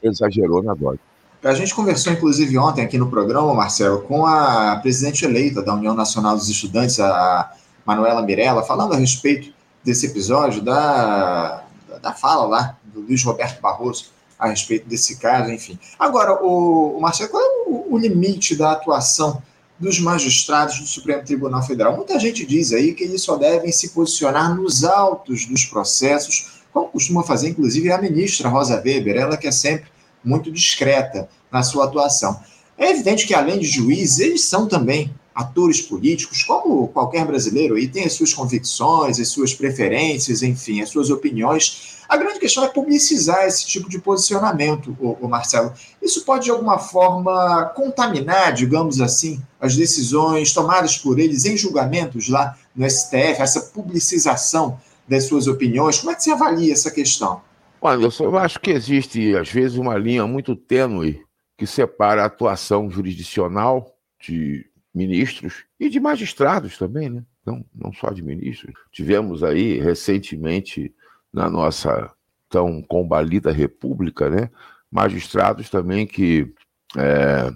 exagerou 0.00 0.62
na 0.62 0.74
dose. 0.74 1.00
A 1.44 1.52
gente 1.52 1.74
conversou, 1.74 2.10
inclusive, 2.10 2.56
ontem 2.56 2.82
aqui 2.82 2.96
no 2.96 3.10
programa, 3.10 3.52
Marcelo, 3.52 4.00
com 4.00 4.24
a 4.24 4.76
presidente 4.76 5.26
eleita 5.26 5.60
da 5.60 5.74
União 5.74 5.92
Nacional 5.92 6.34
dos 6.34 6.48
Estudantes, 6.48 6.98
a 6.98 7.52
Manuela 7.84 8.22
Mirella, 8.22 8.62
falando 8.62 8.94
a 8.94 8.96
respeito 8.96 9.52
desse 9.84 10.06
episódio, 10.06 10.62
da, 10.62 11.62
da 12.00 12.14
fala 12.14 12.46
lá 12.46 12.78
do 12.82 13.02
Luiz 13.02 13.22
Roberto 13.22 13.60
Barroso 13.60 14.06
a 14.38 14.48
respeito 14.48 14.88
desse 14.88 15.16
caso, 15.18 15.50
enfim. 15.50 15.78
Agora, 15.98 16.42
o, 16.42 16.96
o 16.96 17.00
Marcelo, 17.00 17.28
qual 17.28 17.42
é 17.42 17.46
o, 17.66 17.88
o 17.90 17.98
limite 17.98 18.56
da 18.56 18.72
atuação 18.72 19.42
dos 19.78 20.00
magistrados 20.00 20.80
do 20.80 20.86
Supremo 20.86 21.24
Tribunal 21.24 21.62
Federal? 21.62 21.94
Muita 21.94 22.18
gente 22.18 22.46
diz 22.46 22.72
aí 22.72 22.94
que 22.94 23.04
eles 23.04 23.20
só 23.20 23.36
devem 23.36 23.70
se 23.70 23.90
posicionar 23.90 24.56
nos 24.56 24.82
autos 24.82 25.44
dos 25.44 25.66
processos, 25.66 26.62
como 26.72 26.88
costuma 26.88 27.22
fazer, 27.22 27.50
inclusive, 27.50 27.92
a 27.92 28.00
ministra 28.00 28.48
Rosa 28.48 28.76
Weber, 28.82 29.16
ela 29.16 29.36
que 29.36 29.46
é 29.46 29.52
sempre 29.52 29.92
muito 30.24 30.50
discreta 30.50 31.28
na 31.50 31.62
sua 31.62 31.84
atuação. 31.84 32.40
É 32.76 32.90
evidente 32.90 33.26
que, 33.26 33.34
além 33.34 33.58
de 33.58 33.66
juízes, 33.66 34.18
eles 34.18 34.42
são 34.42 34.66
também 34.66 35.14
atores 35.34 35.80
políticos, 35.80 36.44
como 36.44 36.86
qualquer 36.88 37.26
brasileiro, 37.26 37.76
e 37.76 37.88
tem 37.88 38.04
as 38.04 38.12
suas 38.12 38.32
convicções, 38.32 39.18
as 39.18 39.28
suas 39.28 39.52
preferências, 39.52 40.42
enfim, 40.42 40.80
as 40.80 40.90
suas 40.90 41.10
opiniões. 41.10 41.94
A 42.08 42.16
grande 42.16 42.38
questão 42.38 42.64
é 42.64 42.68
publicizar 42.68 43.44
esse 43.44 43.66
tipo 43.66 43.88
de 43.88 43.98
posicionamento, 43.98 44.96
o, 45.00 45.26
Marcelo. 45.26 45.72
Isso 46.00 46.24
pode, 46.24 46.44
de 46.44 46.50
alguma 46.50 46.78
forma, 46.78 47.64
contaminar, 47.74 48.52
digamos 48.52 49.00
assim, 49.00 49.40
as 49.60 49.74
decisões 49.74 50.52
tomadas 50.52 50.96
por 50.98 51.18
eles 51.18 51.44
em 51.44 51.56
julgamentos 51.56 52.28
lá 52.28 52.56
no 52.74 52.88
STF, 52.88 53.40
essa 53.40 53.60
publicização 53.60 54.78
das 55.08 55.24
suas 55.24 55.48
opiniões. 55.48 55.98
Como 55.98 56.12
é 56.12 56.14
que 56.14 56.22
você 56.22 56.30
avalia 56.30 56.72
essa 56.72 56.90
questão? 56.90 57.40
Olha, 57.86 58.08
eu 58.18 58.38
acho 58.38 58.58
que 58.60 58.70
existe, 58.70 59.36
às 59.36 59.50
vezes, 59.50 59.76
uma 59.76 59.98
linha 59.98 60.26
muito 60.26 60.56
tênue 60.56 61.22
que 61.54 61.66
separa 61.66 62.22
a 62.22 62.24
atuação 62.24 62.90
jurisdicional 62.90 63.94
de 64.18 64.64
ministros 64.94 65.66
e 65.78 65.90
de 65.90 66.00
magistrados 66.00 66.78
também, 66.78 67.10
né? 67.10 67.22
Não, 67.44 67.62
não 67.74 67.92
só 67.92 68.08
de 68.08 68.22
ministros. 68.22 68.72
Tivemos 68.90 69.44
aí 69.44 69.78
recentemente 69.78 70.94
na 71.30 71.50
nossa 71.50 72.10
tão 72.48 72.80
combalida 72.80 73.52
república, 73.52 74.30
né? 74.30 74.50
Magistrados 74.90 75.68
também 75.68 76.06
que 76.06 76.50
é, 76.96 77.52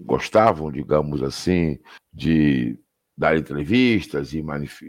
gostavam, 0.00 0.72
digamos 0.72 1.22
assim, 1.22 1.78
de 2.10 2.78
dar 3.14 3.36
entrevistas 3.36 4.32
e 4.32 4.42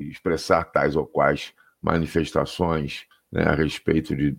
expressar 0.10 0.64
tais 0.64 0.96
ou 0.96 1.06
quais 1.06 1.52
manifestações 1.82 3.06
né, 3.30 3.44
a 3.44 3.54
respeito 3.54 4.16
de 4.16 4.38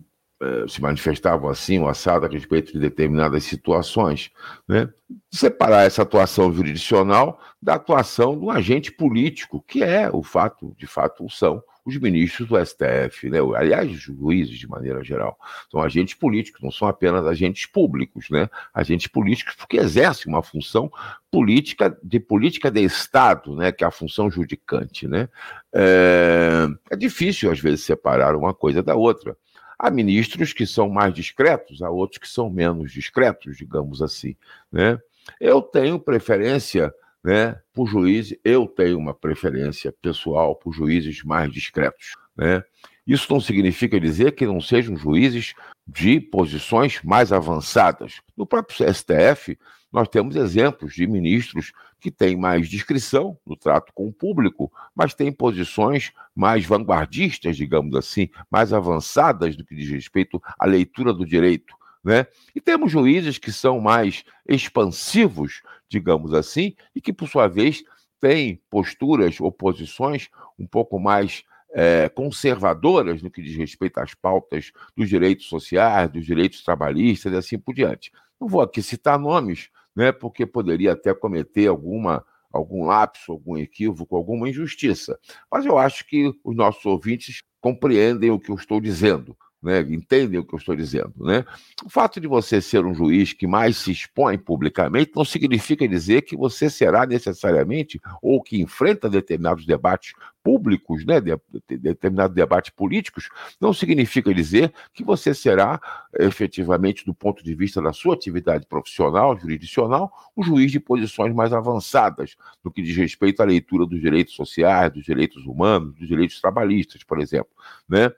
se 0.67 0.81
manifestavam 0.81 1.49
assim, 1.49 1.79
o 1.79 1.87
assado 1.87 2.25
a 2.25 2.29
respeito 2.29 2.71
de 2.73 2.79
determinadas 2.79 3.43
situações. 3.43 4.29
Né? 4.67 4.87
Separar 5.31 5.85
essa 5.85 6.03
atuação 6.03 6.51
jurisdicional 6.53 7.39
da 7.61 7.75
atuação 7.75 8.37
do 8.37 8.51
agente 8.51 8.91
político, 8.91 9.63
que 9.67 9.83
é 9.83 10.09
o 10.11 10.21
fato, 10.21 10.75
de 10.77 10.85
fato, 10.85 11.27
são 11.29 11.61
os 11.87 11.97
ministros 11.97 12.49
do 12.49 12.57
STF, 12.63 13.29
né? 13.29 13.39
aliás, 13.55 13.89
os 13.89 14.01
juízes 14.01 14.59
de 14.59 14.67
maneira 14.67 15.01
geral, 15.01 15.37
são 15.71 15.81
agentes 15.81 16.13
políticos, 16.15 16.61
não 16.61 16.69
são 16.69 16.85
apenas 16.85 17.25
agentes 17.25 17.65
públicos, 17.65 18.29
né? 18.29 18.49
agentes 18.73 19.07
políticos 19.07 19.55
porque 19.55 19.77
exercem 19.77 20.31
uma 20.31 20.43
função 20.43 20.91
política 21.31 21.97
de 22.03 22.19
política 22.19 22.69
de 22.69 22.81
Estado, 22.81 23.55
né? 23.55 23.71
que 23.71 23.85
é 23.85 23.87
a 23.87 23.91
função 23.91 24.29
judicante. 24.29 25.07
Né? 25.07 25.29
É, 25.73 26.67
é 26.91 26.95
difícil, 26.97 27.49
às 27.49 27.59
vezes, 27.59 27.85
separar 27.85 28.35
uma 28.35 28.53
coisa 28.53 28.83
da 28.83 28.93
outra. 28.95 29.37
Há 29.79 29.91
ministros 29.91 30.53
que 30.53 30.65
são 30.65 30.89
mais 30.89 31.13
discretos, 31.13 31.81
há 31.81 31.89
outros 31.89 32.17
que 32.17 32.27
são 32.27 32.49
menos 32.49 32.91
discretos, 32.91 33.57
digamos 33.57 34.01
assim. 34.01 34.35
Né? 34.71 34.99
Eu 35.39 35.61
tenho 35.61 35.99
preferência 35.99 36.93
né, 37.23 37.59
por 37.73 37.87
juízes, 37.87 38.37
eu 38.43 38.65
tenho 38.65 38.97
uma 38.97 39.13
preferência 39.13 39.93
pessoal 40.01 40.55
por 40.55 40.73
juízes 40.73 41.23
mais 41.23 41.51
discretos. 41.51 42.13
Né? 42.35 42.63
Isso 43.05 43.31
não 43.31 43.39
significa 43.39 43.99
dizer 43.99 44.33
que 44.33 44.45
não 44.45 44.59
sejam 44.59 44.97
juízes 44.97 45.53
de 45.87 46.19
posições 46.19 47.01
mais 47.03 47.31
avançadas. 47.31 48.21
No 48.35 48.45
próprio 48.45 48.93
STF, 48.93 49.57
nós 49.91 50.07
temos 50.07 50.35
exemplos 50.35 50.93
de 50.93 51.07
ministros 51.07 51.71
que 51.99 52.11
têm 52.11 52.35
mais 52.35 52.67
discrição 52.67 53.37
no 53.45 53.55
trato 53.55 53.91
com 53.93 54.07
o 54.07 54.13
público, 54.13 54.71
mas 54.95 55.13
têm 55.13 55.31
posições 55.31 56.11
mais 56.35 56.65
vanguardistas, 56.65 57.55
digamos 57.55 57.95
assim, 57.95 58.29
mais 58.51 58.73
avançadas 58.73 59.55
do 59.55 59.65
que 59.65 59.75
diz 59.75 59.89
respeito 59.89 60.41
à 60.59 60.65
leitura 60.65 61.13
do 61.13 61.25
direito. 61.25 61.75
Né? 62.03 62.25
E 62.55 62.61
temos 62.61 62.91
juízes 62.91 63.37
que 63.37 63.51
são 63.51 63.79
mais 63.79 64.23
expansivos, 64.47 65.61
digamos 65.89 66.33
assim, 66.33 66.75
e 66.95 67.01
que, 67.01 67.11
por 67.11 67.27
sua 67.27 67.47
vez, 67.47 67.83
têm 68.19 68.61
posturas 68.69 69.39
ou 69.39 69.51
posições 69.51 70.29
um 70.57 70.67
pouco 70.67 70.99
mais 70.99 71.43
é, 71.71 72.09
conservadoras 72.09 73.21
no 73.21 73.29
que 73.29 73.41
diz 73.41 73.55
respeito 73.55 73.99
às 73.99 74.13
pautas 74.13 74.71
dos 74.95 75.09
direitos 75.09 75.47
sociais, 75.47 76.09
dos 76.09 76.25
direitos 76.25 76.63
trabalhistas 76.63 77.33
e 77.33 77.35
assim 77.35 77.59
por 77.59 77.73
diante. 77.73 78.11
Não 78.39 78.47
vou 78.47 78.61
aqui 78.61 78.81
citar 78.81 79.17
nomes, 79.19 79.69
né, 79.95 80.11
porque 80.11 80.45
poderia 80.45 80.93
até 80.93 81.13
cometer 81.13 81.67
alguma 81.67 82.23
algum 82.51 82.85
lapso, 82.85 83.33
algum 83.33 83.57
equívoco, 83.57 84.15
alguma 84.15 84.49
injustiça. 84.49 85.19
Mas 85.51 85.65
eu 85.65 85.77
acho 85.77 86.07
que 86.07 86.33
os 86.43 86.55
nossos 86.55 86.83
ouvintes 86.85 87.43
compreendem 87.59 88.31
o 88.31 88.39
que 88.39 88.49
eu 88.49 88.55
estou 88.55 88.79
dizendo 88.79 89.37
né, 89.61 89.81
entendem 89.81 90.39
o 90.39 90.45
que 90.45 90.53
eu 90.53 90.59
estou 90.59 90.75
dizendo. 90.75 91.13
Né? 91.17 91.43
O 91.83 91.89
fato 91.89 92.19
de 92.19 92.27
você 92.27 92.61
ser 92.61 92.85
um 92.85 92.93
juiz 92.93 93.33
que 93.33 93.47
mais 93.47 93.77
se 93.77 93.91
expõe 93.91 94.37
publicamente 94.37 95.11
não 95.15 95.25
significa 95.25 95.87
dizer 95.87 96.21
que 96.21 96.35
você 96.35 96.69
será 96.69 97.05
necessariamente 97.05 97.99
ou 98.21 98.41
que 98.41 98.61
enfrenta 98.61 99.09
determinados 99.09 99.65
debates 99.65 100.13
públicos, 100.47 101.05
né, 101.05 101.19
de, 101.19 101.37
de, 101.67 101.77
determinados 101.77 102.33
debates 102.33 102.69
políticos, 102.69 103.27
não 103.59 103.73
significa 103.73 104.33
dizer 104.33 104.71
que 104.93 105.03
você 105.03 105.33
será 105.33 105.77
efetivamente, 106.17 107.05
do 107.05 107.13
ponto 107.13 107.43
de 107.43 107.53
vista 107.53 107.81
da 107.81 107.91
sua 107.91 108.13
atividade 108.13 108.65
profissional, 108.65 109.37
jurisdicional, 109.37 110.09
um 110.37 110.41
juiz 110.41 110.71
de 110.71 110.79
posições 110.79 111.35
mais 111.35 111.51
avançadas 111.51 112.37
no 112.63 112.71
que 112.71 112.81
diz 112.81 112.95
respeito 112.95 113.41
à 113.41 113.45
leitura 113.45 113.85
dos 113.85 113.99
direitos 113.99 114.35
sociais, 114.35 114.93
dos 114.93 115.03
direitos 115.03 115.45
humanos, 115.45 115.93
dos 115.95 116.07
direitos 116.07 116.39
trabalhistas, 116.39 117.03
por 117.03 117.19
exemplo. 117.19 117.51
Né? 117.89 118.09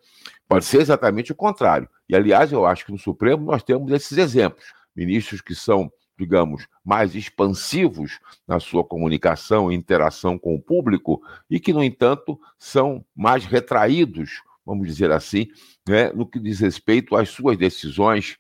Pode 0.48 0.66
ser 0.66 0.82
exatamente 0.82 1.32
o 1.32 1.36
contrário. 1.36 1.90
E, 2.08 2.16
aliás, 2.16 2.52
eu 2.52 2.64
acho 2.64 2.86
que 2.86 2.92
no 2.92 3.00
Supremo 3.00 3.44
nós 3.44 3.64
temos 3.64 3.92
esses 3.92 4.20
exemplos. 4.20 4.66
Ministros 4.96 5.42
que 5.42 5.56
são, 5.56 5.92
digamos, 6.20 6.68
mais 6.84 7.16
expansivos 7.16 8.20
na 8.48 8.60
sua 8.60 8.84
comunicação 8.84 9.72
e 9.72 9.76
interação 9.76 10.38
com 10.38 10.54
o 10.54 10.62
público 10.62 11.22
e 11.50 11.60
que, 11.60 11.74
no 11.74 11.84
entanto, 11.84 12.40
são 12.58 13.04
mais 13.16 13.46
retraídos, 13.46 14.42
vamos 14.66 14.88
dizer 14.88 15.12
assim, 15.12 15.48
né, 15.88 16.12
no 16.12 16.26
que 16.26 16.40
diz 16.40 16.60
respeito 16.60 17.16
às 17.16 17.30
suas 17.30 17.58
decisões, 17.58 18.38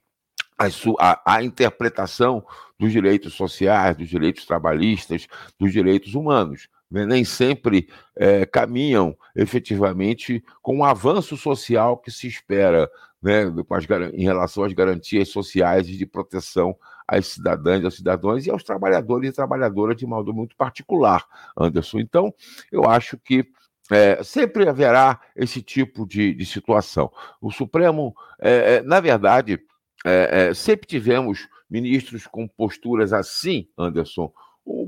à, 1.00 1.36
à 1.36 1.44
interpretação 1.44 2.46
dos 2.78 2.92
direitos 2.92 3.34
sociais, 3.34 3.96
dos 3.96 4.10
direitos 4.10 4.46
trabalhistas, 4.46 5.28
dos 5.58 5.72
direitos 5.72 6.14
humanos 6.14 6.68
né, 6.90 7.06
nem 7.06 7.24
sempre 7.24 7.88
é, 8.16 8.46
caminham 8.46 9.16
efetivamente 9.36 10.44
com 10.62 10.80
o 10.80 10.84
avanço 10.84 11.38
social 11.38 11.98
que 11.98 12.12
se 12.12 12.28
espera 12.28 12.90
né, 13.22 13.44
as, 13.70 13.86
em 14.14 14.24
relação 14.24 14.64
às 14.64 14.74
garantias 14.74 15.30
sociais 15.30 15.88
e 15.88 15.98
de 15.98 16.06
proteção 16.06 16.76
às 17.10 17.28
cidadãs, 17.28 17.84
aos 17.84 17.96
cidadãos 17.96 18.46
e 18.46 18.51
aos 18.51 18.63
trabalhadores 18.63 19.30
e 19.30 19.34
trabalhadoras 19.34 19.98
de 19.98 20.06
modo 20.06 20.34
muito 20.34 20.56
particular, 20.56 21.25
Anderson. 21.60 22.00
Então, 22.00 22.34
eu 22.72 22.86
acho 22.86 23.18
que 23.18 23.46
é, 23.92 24.24
sempre 24.24 24.70
haverá 24.70 25.20
esse 25.36 25.62
tipo 25.62 26.06
de, 26.06 26.34
de 26.34 26.46
situação. 26.46 27.12
O 27.42 27.51
Supremo, 27.51 28.16
é, 28.39 28.75
é 28.75 28.82
na 28.84 29.00
verdade, 29.00 29.60
é, 30.06 30.50
é, 30.50 30.54
sempre 30.54 30.88
tivemos 30.88 31.48
ministros 31.70 32.28
com 32.28 32.48
posturas 32.48 33.12
assim, 33.12 33.68
Anderson, 33.78 34.32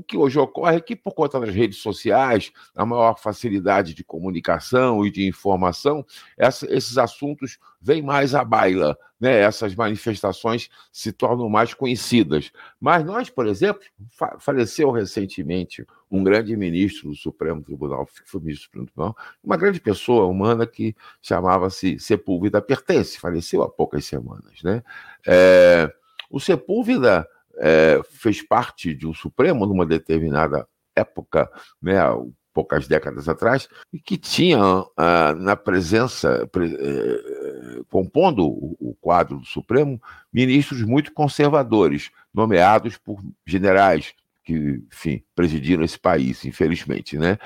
o 0.02 0.04
que 0.04 0.16
hoje 0.16 0.36
ocorre 0.38 0.76
é 0.76 0.80
que, 0.80 0.96
por 0.96 1.14
conta 1.14 1.38
das 1.38 1.54
redes 1.54 1.78
sociais, 1.78 2.52
a 2.74 2.84
maior 2.84 3.16
facilidade 3.18 3.94
de 3.94 4.02
comunicação 4.02 5.06
e 5.06 5.10
de 5.10 5.26
informação, 5.26 6.04
essa, 6.36 6.66
esses 6.74 6.98
assuntos 6.98 7.58
vêm 7.80 8.02
mais 8.02 8.34
à 8.34 8.44
baila, 8.44 8.98
né? 9.20 9.38
essas 9.38 9.74
manifestações 9.76 10.68
se 10.90 11.12
tornam 11.12 11.48
mais 11.48 11.72
conhecidas. 11.72 12.50
Mas 12.80 13.04
nós, 13.04 13.30
por 13.30 13.46
exemplo, 13.46 13.82
fa 14.10 14.36
faleceu 14.40 14.90
recentemente 14.90 15.86
um 16.10 16.24
grande 16.24 16.56
ministro 16.56 17.10
do 17.10 17.14
Supremo 17.14 17.62
Tribunal, 17.62 18.06
foi 18.24 18.40
ministro 18.40 18.64
do 18.64 18.66
Supremo 18.66 18.86
Tribunal, 18.86 19.16
uma 19.42 19.56
grande 19.56 19.80
pessoa 19.80 20.26
humana 20.26 20.66
que 20.66 20.96
chamava-se 21.22 21.98
Sepúlveda 22.00 22.60
Pertence, 22.60 23.20
faleceu 23.20 23.62
há 23.62 23.68
poucas 23.70 24.04
semanas. 24.04 24.62
Né? 24.64 24.82
É, 25.24 25.92
o 26.28 26.40
Sepúlveda 26.40 27.26
é, 27.62 28.00
fez 28.10 28.42
parte 28.42 28.92
de 28.92 29.06
um 29.06 29.14
Supremo 29.14 29.64
numa 29.64 29.86
determinada 29.86 30.66
época, 30.96 31.48
né, 31.80 31.96
poucas 32.52 32.88
décadas 32.88 33.28
atrás, 33.28 33.68
e 33.92 34.00
que 34.00 34.18
tinha 34.18 34.58
ah, 34.96 35.32
na 35.34 35.56
presença, 35.56 36.46
pre, 36.52 36.74
eh, 36.74 37.82
compondo 37.88 38.44
o, 38.44 38.76
o, 38.78 38.94
quadro 39.00 39.38
do 39.38 39.46
Supremo, 39.46 39.98
ministros 40.30 40.82
muito 40.82 41.14
conservadores, 41.14 42.10
nomeados 42.34 42.98
por 42.98 43.22
generais 43.46 44.12
que, 44.44 44.82
enfim, 44.92 45.22
presidiram 45.34 45.82
esse 45.82 45.98
país, 45.98 46.44
infelizmente, 46.44 47.16
né? 47.16 47.38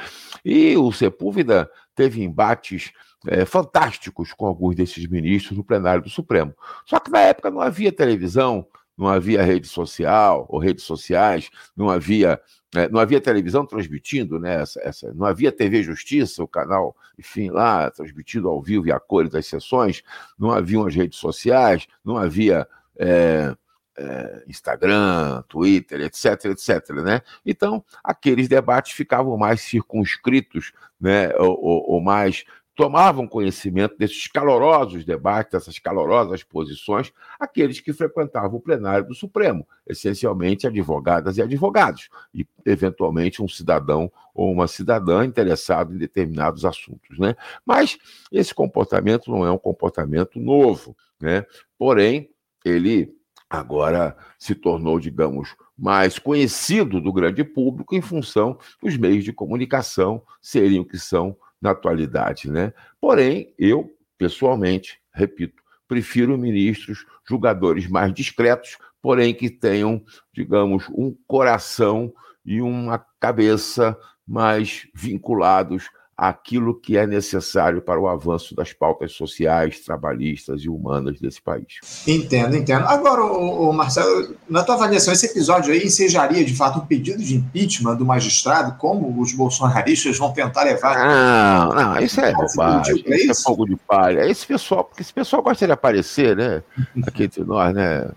E 0.44 0.76
o 0.76 0.90
Sepúlveda 0.90 1.70
teve 1.94 2.25
embates 2.25 2.90
é, 3.28 3.44
fantásticos 3.44 4.32
com 4.32 4.46
alguns 4.46 4.75
desses 4.75 5.06
ministros 5.06 5.56
no 5.56 5.64
plenário 5.64 6.02
do 6.02 6.11
Supremo. 6.11 6.54
Só 6.85 6.99
que 6.99 7.11
na 7.11 7.20
época 7.20 7.50
não 7.50 7.61
havia 7.61 7.92
televisão, 7.92 8.66
não 8.97 9.09
havia 9.09 9.43
rede 9.43 9.69
social 9.69 10.47
ou 10.49 10.59
redes 10.59 10.85
sociais, 10.85 11.50
não 11.76 11.91
havia, 11.91 12.41
é, 12.75 12.88
não 12.88 12.99
havia 12.99 13.21
televisão 13.21 13.67
transmitindo, 13.67 14.38
né? 14.38 14.62
Essa, 14.62 14.81
essa, 14.83 15.15
não 15.15 15.26
havia 15.26 15.53
TV 15.53 15.83
Justiça, 15.83 16.43
o 16.43 16.49
canal, 16.49 16.97
enfim, 17.19 17.50
lá 17.50 17.91
transmitido 17.91 18.49
ao 18.49 18.62
vivo 18.62 18.87
e 18.87 18.93
a 18.93 18.99
cores 18.99 19.31
das 19.31 19.47
sessões, 19.47 20.03
não 20.38 20.50
haviam 20.50 20.87
as 20.87 20.95
redes 20.95 21.19
sociais, 21.19 21.87
não 22.05 22.17
havia 22.17 22.67
é, 22.99 23.55
é, 23.99 24.45
Instagram, 24.49 25.43
Twitter, 25.49 26.00
etc, 26.00 26.47
etc, 26.47 26.91
né? 27.03 27.21
Então, 27.45 27.85
aqueles 28.03 28.49
debates 28.49 28.93
ficavam 28.93 29.37
mais 29.37 29.61
circunscritos, 29.62 30.73
né? 31.00 31.35
ou, 31.37 31.59
ou, 31.62 31.91
ou 31.93 32.00
mais 32.00 32.45
tomavam 32.76 33.26
conhecimento 33.26 33.97
desses 33.97 34.28
calorosos 34.28 35.02
debates, 35.02 35.52
dessas 35.52 35.78
calorosas 35.78 36.42
posições, 36.42 37.11
aqueles 37.40 37.80
que 37.80 37.90
frequentavam 37.90 38.59
o 38.59 38.61
plenário 38.61 39.09
do 39.09 39.14
Supremo, 39.14 39.66
essencialmente 39.87 40.66
advogadas 40.66 41.38
e 41.38 41.42
advogados, 41.42 42.11
e 42.35 42.47
eventualmente 42.66 43.42
um 43.42 43.49
cidadão 43.49 44.12
ou 44.35 44.52
uma 44.52 44.68
cidadã 44.68 45.25
interessado 45.25 45.95
em 45.95 45.99
determinados 45.99 46.66
assuntos. 46.66 47.18
Né? 47.18 47.35
Mas 47.64 47.97
esse 48.30 48.54
comportamento 48.54 49.30
não 49.30 49.45
é 49.45 49.50
um 49.50 49.59
comportamento 49.59 50.38
novo, 50.38 50.95
né? 51.18 51.47
porém, 51.78 52.28
ele 52.62 53.16
agora 53.49 54.14
se 54.38 54.54
tornou, 54.54 55.00
digamos, 55.00 55.56
mais 55.78 56.18
conhecido 56.18 57.00
do 57.00 57.12
grande 57.12 57.42
público 57.42 57.95
em 57.95 58.02
função 58.02 58.59
dos 58.83 58.99
meios 58.99 59.25
de 59.25 59.33
comunicação 59.33 60.23
serem 60.42 60.80
o 60.80 60.85
que 60.85 60.99
são 60.99 61.37
na 61.60 61.70
atualidade, 61.70 62.50
né? 62.50 62.72
Porém, 63.00 63.54
eu, 63.58 63.90
pessoalmente, 64.18 65.00
repito, 65.12 65.62
prefiro 65.88 66.36
ministros, 66.36 67.06
julgadores 67.28 67.88
mais 67.88 68.12
discretos, 68.12 68.78
porém 69.00 69.34
que 69.34 69.48
tenham, 69.48 70.02
digamos, 70.32 70.88
um 70.90 71.16
coração 71.26 72.12
e 72.44 72.60
uma 72.60 72.98
cabeça 73.20 73.96
mais 74.26 74.88
vinculados 74.94 75.88
aquilo 76.16 76.75
que 76.75 76.96
é 76.96 77.06
necessário 77.06 77.82
para 77.82 78.00
o 78.00 78.08
avanço 78.08 78.54
das 78.54 78.73
pautas 78.73 79.12
sociais, 79.12 79.80
trabalhistas 79.80 80.62
e 80.62 80.68
humanas 80.68 81.20
desse 81.20 81.42
país. 81.42 81.75
Entendo, 82.06 82.56
entendo. 82.56 82.87
Agora, 82.87 83.23
o, 83.23 83.70
Marcelo, 83.73 84.35
na 84.49 84.62
tua 84.62 84.76
avaliação, 84.76 85.12
esse 85.12 85.26
episódio 85.26 85.75
aí 85.75 85.85
ensejaria 85.85 86.42
de 86.42 86.56
fato 86.56 86.78
um 86.78 86.87
pedido 86.87 87.23
de 87.23 87.37
impeachment 87.37 87.96
do 87.96 88.06
magistrado, 88.06 88.78
como 88.78 89.20
os 89.20 89.32
bolsonaristas 89.35 90.16
vão 90.16 90.32
tentar 90.32 90.62
levar? 90.62 90.96
Não, 90.96 91.75
não, 91.75 92.00
isso 92.00 92.18
é 92.20 92.32
bobagem, 92.32 92.96
isso, 92.96 93.12
isso 93.12 93.30
é 93.32 93.35
fogo 93.35 93.66
de 93.66 93.76
palha. 93.76 94.26
Esse 94.26 94.46
pessoal, 94.46 94.85
porque 94.85 95.02
esse 95.02 95.12
pessoal 95.12 95.42
gosta 95.42 95.66
de 95.66 95.73
aparecer, 95.73 96.35
né? 96.35 96.62
Aqui 97.06 97.25
entre 97.25 97.45
nós, 97.45 97.75
né? 97.75 98.10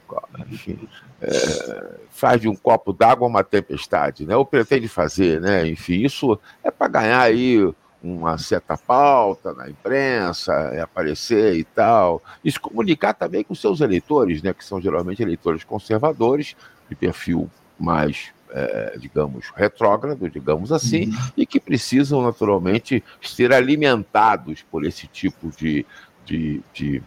Enfim. 0.50 0.80
É, 1.22 1.96
faz 2.12 2.40
de 2.40 2.48
um 2.48 2.56
copo 2.56 2.94
d'água 2.94 3.28
uma 3.28 3.44
tempestade, 3.44 4.26
né? 4.26 4.38
Ou 4.38 4.46
pretende 4.46 4.88
fazer, 4.88 5.42
né? 5.42 5.68
Enfim, 5.68 6.06
isso 6.06 6.40
é 6.64 6.72
para 6.72 6.88
ganhar 6.88 7.20
aí 7.20 7.62
uma 8.02 8.38
certa 8.38 8.78
pauta 8.78 9.54
na 9.54 9.70
imprensa, 9.70 10.54
é 10.74 10.82
aparecer 10.82 11.56
e 11.56 11.64
tal, 11.64 12.22
e 12.44 12.52
se 12.52 12.60
comunicar 12.60 13.14
também 13.14 13.44
com 13.44 13.54
seus 13.54 13.82
eleitores, 13.82 14.42
né, 14.42 14.54
que 14.54 14.64
são 14.64 14.82
geralmente 14.82 15.22
eleitores 15.22 15.64
conservadores, 15.64 16.56
de 16.90 16.96
perfil 16.96 17.50
mais, 17.80 18.30
é, 18.52 18.98
digamos, 18.98 19.52
retrógrado, 19.56 20.30
digamos 20.30 20.72
assim, 20.72 21.10
uhum. 21.10 21.18
e 21.38 21.46
que 21.46 21.60
precisam 21.60 22.22
naturalmente 22.22 23.04
ser 23.22 23.54
alimentados 23.54 24.64
por 24.72 24.86
esse 24.86 25.06
tipo 25.06 25.52
de, 25.56 25.86
de, 26.26 26.62
de 26.74 27.04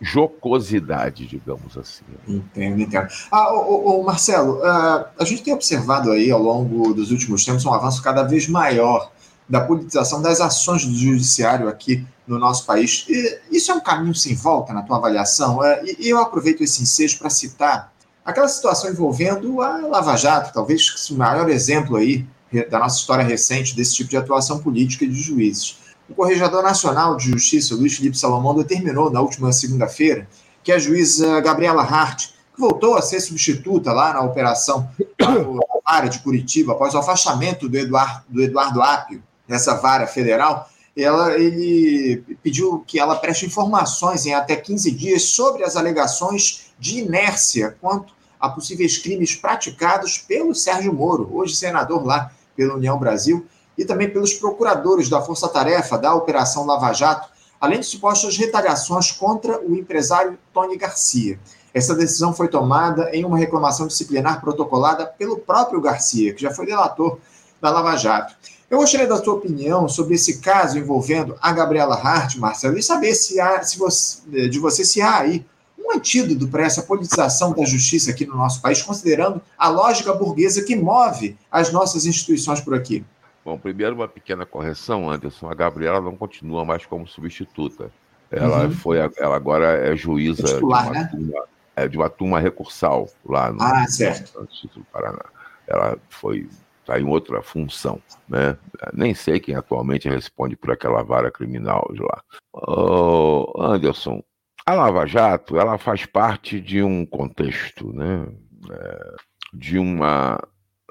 jocosidade, 0.00 1.26
digamos 1.26 1.78
assim. 1.78 2.04
Entendo, 2.28 2.80
entendo. 2.80 3.08
Ah, 3.30 3.52
ô, 3.54 4.00
ô, 4.00 4.02
Marcelo, 4.04 4.58
uh, 4.58 5.06
a 5.18 5.24
gente 5.24 5.42
tem 5.42 5.54
observado 5.54 6.10
aí 6.10 6.30
ao 6.30 6.42
longo 6.42 6.92
dos 6.92 7.10
últimos 7.10 7.44
tempos 7.44 7.64
um 7.64 7.72
avanço 7.72 8.02
cada 8.02 8.22
vez 8.22 8.46
maior 8.46 9.10
da 9.48 9.60
politização 9.60 10.22
das 10.22 10.40
ações 10.40 10.84
do 10.84 10.94
judiciário 10.94 11.68
aqui 11.68 12.06
no 12.26 12.38
nosso 12.38 12.64
país. 12.64 13.04
E 13.08 13.40
isso 13.50 13.70
é 13.70 13.74
um 13.74 13.80
caminho 13.80 14.14
sem 14.14 14.34
volta 14.34 14.72
na 14.72 14.82
tua 14.82 14.96
avaliação? 14.96 15.64
É, 15.64 15.82
e 15.98 16.08
eu 16.08 16.18
aproveito 16.18 16.62
esse 16.62 16.82
ensejo 16.82 17.18
para 17.18 17.30
citar 17.30 17.92
aquela 18.24 18.48
situação 18.48 18.90
envolvendo 18.90 19.60
a 19.60 19.78
Lava 19.86 20.16
Jato, 20.16 20.52
talvez 20.52 21.10
o 21.10 21.14
maior 21.14 21.48
exemplo 21.50 21.96
aí 21.96 22.26
da 22.70 22.78
nossa 22.78 22.98
história 22.98 23.24
recente 23.24 23.74
desse 23.76 23.96
tipo 23.96 24.10
de 24.10 24.16
atuação 24.16 24.60
política 24.60 25.06
de 25.06 25.20
juízes. 25.20 25.76
O 26.08 26.14
Corregedor 26.14 26.62
Nacional 26.62 27.16
de 27.16 27.30
Justiça, 27.30 27.74
Luiz 27.74 27.96
Felipe 27.96 28.16
Salomão, 28.16 28.54
determinou 28.54 29.10
na 29.10 29.20
última 29.20 29.52
segunda-feira 29.52 30.28
que 30.62 30.70
a 30.70 30.78
juíza 30.78 31.40
Gabriela 31.40 31.82
Hart, 31.82 32.28
que 32.54 32.60
voltou 32.60 32.96
a 32.96 33.02
ser 33.02 33.20
substituta 33.20 33.92
lá 33.92 34.12
na 34.14 34.22
operação 34.22 34.88
área 35.84 36.08
de 36.08 36.20
Curitiba, 36.20 36.72
após 36.72 36.94
o 36.94 36.98
afastamento 36.98 37.68
do 37.68 37.76
Eduardo, 37.76 38.24
do 38.28 38.42
Eduardo 38.42 38.80
Apio, 38.80 39.22
nessa 39.46 39.74
vara 39.74 40.06
federal, 40.06 40.68
ela, 40.96 41.36
ele 41.36 42.22
pediu 42.42 42.84
que 42.86 42.98
ela 42.98 43.16
preste 43.16 43.46
informações 43.46 44.26
em 44.26 44.34
até 44.34 44.54
15 44.54 44.90
dias 44.92 45.22
sobre 45.24 45.64
as 45.64 45.76
alegações 45.76 46.72
de 46.78 47.00
inércia 47.00 47.76
quanto 47.80 48.14
a 48.38 48.48
possíveis 48.48 48.98
crimes 48.98 49.34
praticados 49.34 50.18
pelo 50.18 50.54
Sérgio 50.54 50.92
Moro, 50.92 51.28
hoje 51.32 51.56
senador 51.56 52.04
lá 52.04 52.30
pela 52.54 52.74
União 52.74 52.98
Brasil, 52.98 53.46
e 53.76 53.84
também 53.84 54.08
pelos 54.08 54.34
procuradores 54.34 55.08
da 55.08 55.20
Força 55.20 55.48
Tarefa 55.48 55.98
da 55.98 56.14
Operação 56.14 56.64
Lava 56.64 56.92
Jato, 56.92 57.28
além 57.60 57.80
de 57.80 57.86
supostas 57.86 58.36
retaliações 58.36 59.10
contra 59.10 59.60
o 59.60 59.74
empresário 59.74 60.38
Tony 60.52 60.76
Garcia. 60.76 61.40
Essa 61.72 61.94
decisão 61.94 62.32
foi 62.32 62.46
tomada 62.46 63.10
em 63.12 63.24
uma 63.24 63.36
reclamação 63.36 63.86
disciplinar 63.88 64.40
protocolada 64.40 65.06
pelo 65.06 65.38
próprio 65.38 65.80
Garcia, 65.80 66.32
que 66.32 66.42
já 66.42 66.52
foi 66.52 66.66
delator 66.66 67.18
da 67.60 67.70
Lava 67.70 67.96
Jato. 67.96 68.36
Eu 68.74 68.78
gostaria 68.78 69.06
da 69.06 69.22
sua 69.22 69.34
opinião 69.34 69.88
sobre 69.88 70.16
esse 70.16 70.40
caso 70.40 70.76
envolvendo 70.76 71.36
a 71.40 71.52
Gabriela 71.52 71.94
Hart, 71.94 72.34
Marcelo, 72.38 72.76
e 72.76 72.82
saber 72.82 73.14
se 73.14 73.38
há, 73.38 73.62
se 73.62 73.78
você, 73.78 74.48
de 74.48 74.58
você 74.58 74.84
se 74.84 75.00
há 75.00 75.20
aí 75.20 75.46
um 75.78 75.92
antídoto 75.92 76.48
para 76.48 76.64
essa 76.64 76.82
politização 76.82 77.52
da 77.52 77.64
justiça 77.64 78.10
aqui 78.10 78.26
no 78.26 78.36
nosso 78.36 78.60
país, 78.60 78.82
considerando 78.82 79.40
a 79.56 79.68
lógica 79.68 80.12
burguesa 80.12 80.64
que 80.64 80.74
move 80.74 81.38
as 81.52 81.72
nossas 81.72 82.04
instituições 82.04 82.60
por 82.60 82.74
aqui. 82.74 83.04
Bom, 83.44 83.56
primeiro 83.56 83.94
uma 83.94 84.08
pequena 84.08 84.44
correção, 84.44 85.08
Anderson. 85.08 85.48
A 85.48 85.54
Gabriela 85.54 86.00
não 86.00 86.16
continua 86.16 86.64
mais 86.64 86.84
como 86.84 87.06
substituta. 87.06 87.92
Ela 88.28 88.64
uhum. 88.64 88.72
foi, 88.72 88.98
ela 88.98 89.36
agora 89.36 89.86
é 89.86 89.94
juíza 89.94 90.42
é 90.42 90.54
titular, 90.54 90.82
de, 90.82 90.88
uma 90.88 90.98
né? 90.98 91.08
turma, 91.12 91.44
é, 91.76 91.86
de 91.86 91.96
uma 91.96 92.10
turma 92.10 92.40
recursal 92.40 93.08
lá 93.24 93.52
no, 93.52 93.62
ah, 93.62 93.86
certo. 93.86 94.32
no 94.36 94.68
do 94.68 94.84
Paraná. 94.92 95.26
Ela 95.68 95.96
foi 96.08 96.48
está 96.84 97.00
em 97.00 97.04
outra 97.04 97.42
função, 97.42 98.00
né? 98.28 98.56
Nem 98.92 99.14
sei 99.14 99.40
quem 99.40 99.54
atualmente 99.54 100.08
responde 100.08 100.54
por 100.54 100.70
aquela 100.70 101.02
vara 101.02 101.30
criminal 101.30 101.90
de 101.92 102.02
lá. 102.02 102.22
Oh, 102.52 103.52
Anderson, 103.58 104.22
a 104.66 104.74
Lava 104.74 105.06
Jato, 105.06 105.58
ela 105.58 105.78
faz 105.78 106.06
parte 106.06 106.60
de 106.60 106.82
um 106.82 107.04
contexto, 107.06 107.92
né? 107.92 108.28
É, 108.70 109.14
de 109.52 109.78
uma 109.78 110.40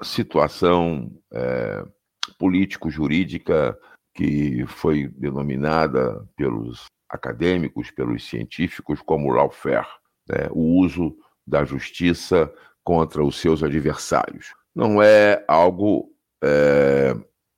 situação 0.02 1.10
é, 1.32 1.84
político-jurídica 2.38 3.78
que 4.14 4.64
foi 4.66 5.08
denominada 5.08 6.24
pelos 6.36 6.86
acadêmicos, 7.08 7.90
pelos 7.90 8.24
científicos 8.28 9.00
como 9.02 9.30
lawfare, 9.30 9.86
né? 10.28 10.48
o 10.50 10.80
uso 10.80 11.16
da 11.46 11.64
justiça 11.64 12.52
contra 12.82 13.24
os 13.24 13.40
seus 13.40 13.62
adversários. 13.62 14.54
Não 14.74 15.02
é 15.02 15.44
algo 15.46 16.10
é, 16.42 17.14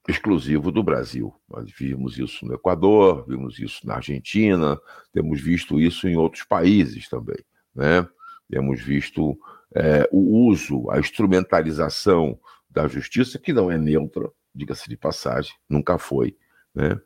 exclusivo 0.09 0.71
do 0.71 0.83
Brasil. 0.83 1.35
Nós 1.49 1.71
vimos 1.71 2.19
isso 2.19 2.47
no 2.47 2.55
Equador, 2.55 3.25
vimos 3.27 3.59
isso 3.59 3.87
na 3.87 3.95
Argentina, 3.95 4.79
temos 5.13 5.41
visto 5.41 5.81
isso 5.81 6.07
em 6.07 6.17
outros 6.17 6.45
países 6.45 7.09
também. 7.09 7.39
Né? 7.75 8.07
Temos 8.51 8.81
visto 8.81 9.37
é, 9.75 10.09
o 10.13 10.49
uso, 10.49 10.91
a 10.91 10.99
instrumentalização 10.99 12.39
da 12.71 12.87
justiça, 12.87 13.39
que 13.39 13.53
não 13.53 13.71
é 13.71 13.79
neutra, 13.79 14.31
diga-se 14.55 14.89
de 14.89 14.97
passagem, 14.97 15.55
nunca 15.69 15.99
foi. 15.99 16.37
Né? 16.77 17.01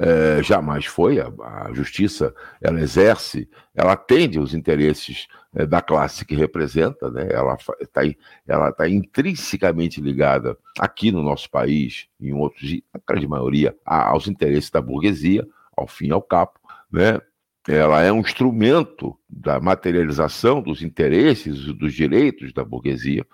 É, 0.00 0.42
jamais 0.42 0.84
foi. 0.84 1.20
A, 1.20 1.32
a, 1.40 1.72
justiça 1.72 2.34
ela 2.60 2.80
exerce, 2.80 3.48
ela 3.72 3.92
atende 3.92 4.40
os 4.40 4.52
interesses 4.52 5.28
é, 5.54 5.64
da 5.64 5.80
classe 5.80 6.24
que 6.24 6.34
representa, 6.34 7.08
né? 7.08 7.28
ela 7.30 7.56
está 7.80 8.00
ela 8.48 8.72
tá 8.72 8.88
intrinsecamente 8.88 10.00
ligada 10.00 10.58
aqui 10.76 11.12
no 11.12 11.22
nosso 11.22 11.48
país, 11.48 12.08
em 12.20 12.32
outros, 12.32 12.80
a 12.92 12.98
grande 13.06 13.28
maioria, 13.28 13.76
aos 13.86 14.26
interesses 14.26 14.70
da 14.70 14.82
burguesia, 14.82 15.46
ao 15.76 15.86
fim 15.86 16.08
e 16.08 16.12
ao 16.12 16.20
cabo. 16.20 16.54
Né? 16.90 17.20
Ela 17.68 18.02
é 18.02 18.10
um 18.10 18.20
instrumento 18.20 19.16
da 19.28 19.60
materialização 19.60 20.60
dos 20.60 20.82
interesses 20.82 21.68
e 21.68 21.72
dos 21.72 21.94
direitos 21.94 22.52
da 22.52 22.64
burguesia. 22.64 23.24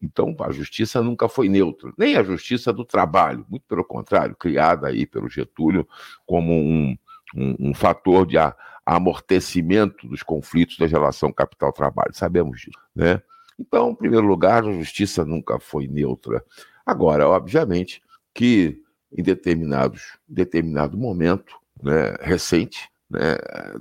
Então, 0.00 0.36
a 0.40 0.52
justiça 0.52 1.02
nunca 1.02 1.28
foi 1.28 1.48
neutra, 1.48 1.92
nem 1.98 2.16
a 2.16 2.22
justiça 2.22 2.72
do 2.72 2.84
trabalho, 2.84 3.44
muito 3.48 3.64
pelo 3.66 3.84
contrário, 3.84 4.36
criada 4.36 4.86
aí 4.86 5.04
pelo 5.04 5.28
Getúlio 5.28 5.86
como 6.24 6.52
um, 6.52 6.96
um, 7.34 7.56
um 7.70 7.74
fator 7.74 8.24
de 8.24 8.36
amortecimento 8.84 10.06
dos 10.06 10.22
conflitos 10.22 10.78
da 10.78 10.86
relação 10.86 11.32
capital-trabalho. 11.32 12.14
Sabemos 12.14 12.60
disso, 12.60 12.78
né? 12.94 13.20
Então, 13.58 13.90
em 13.90 13.94
primeiro 13.96 14.26
lugar, 14.26 14.64
a 14.64 14.72
justiça 14.72 15.24
nunca 15.24 15.58
foi 15.58 15.88
neutra. 15.88 16.44
Agora, 16.84 17.28
obviamente 17.28 18.00
que 18.32 18.80
em 19.10 19.22
determinados 19.22 20.18
determinado 20.28 20.96
momento 20.96 21.56
né, 21.82 22.16
recente, 22.20 22.88
né, 23.08 23.36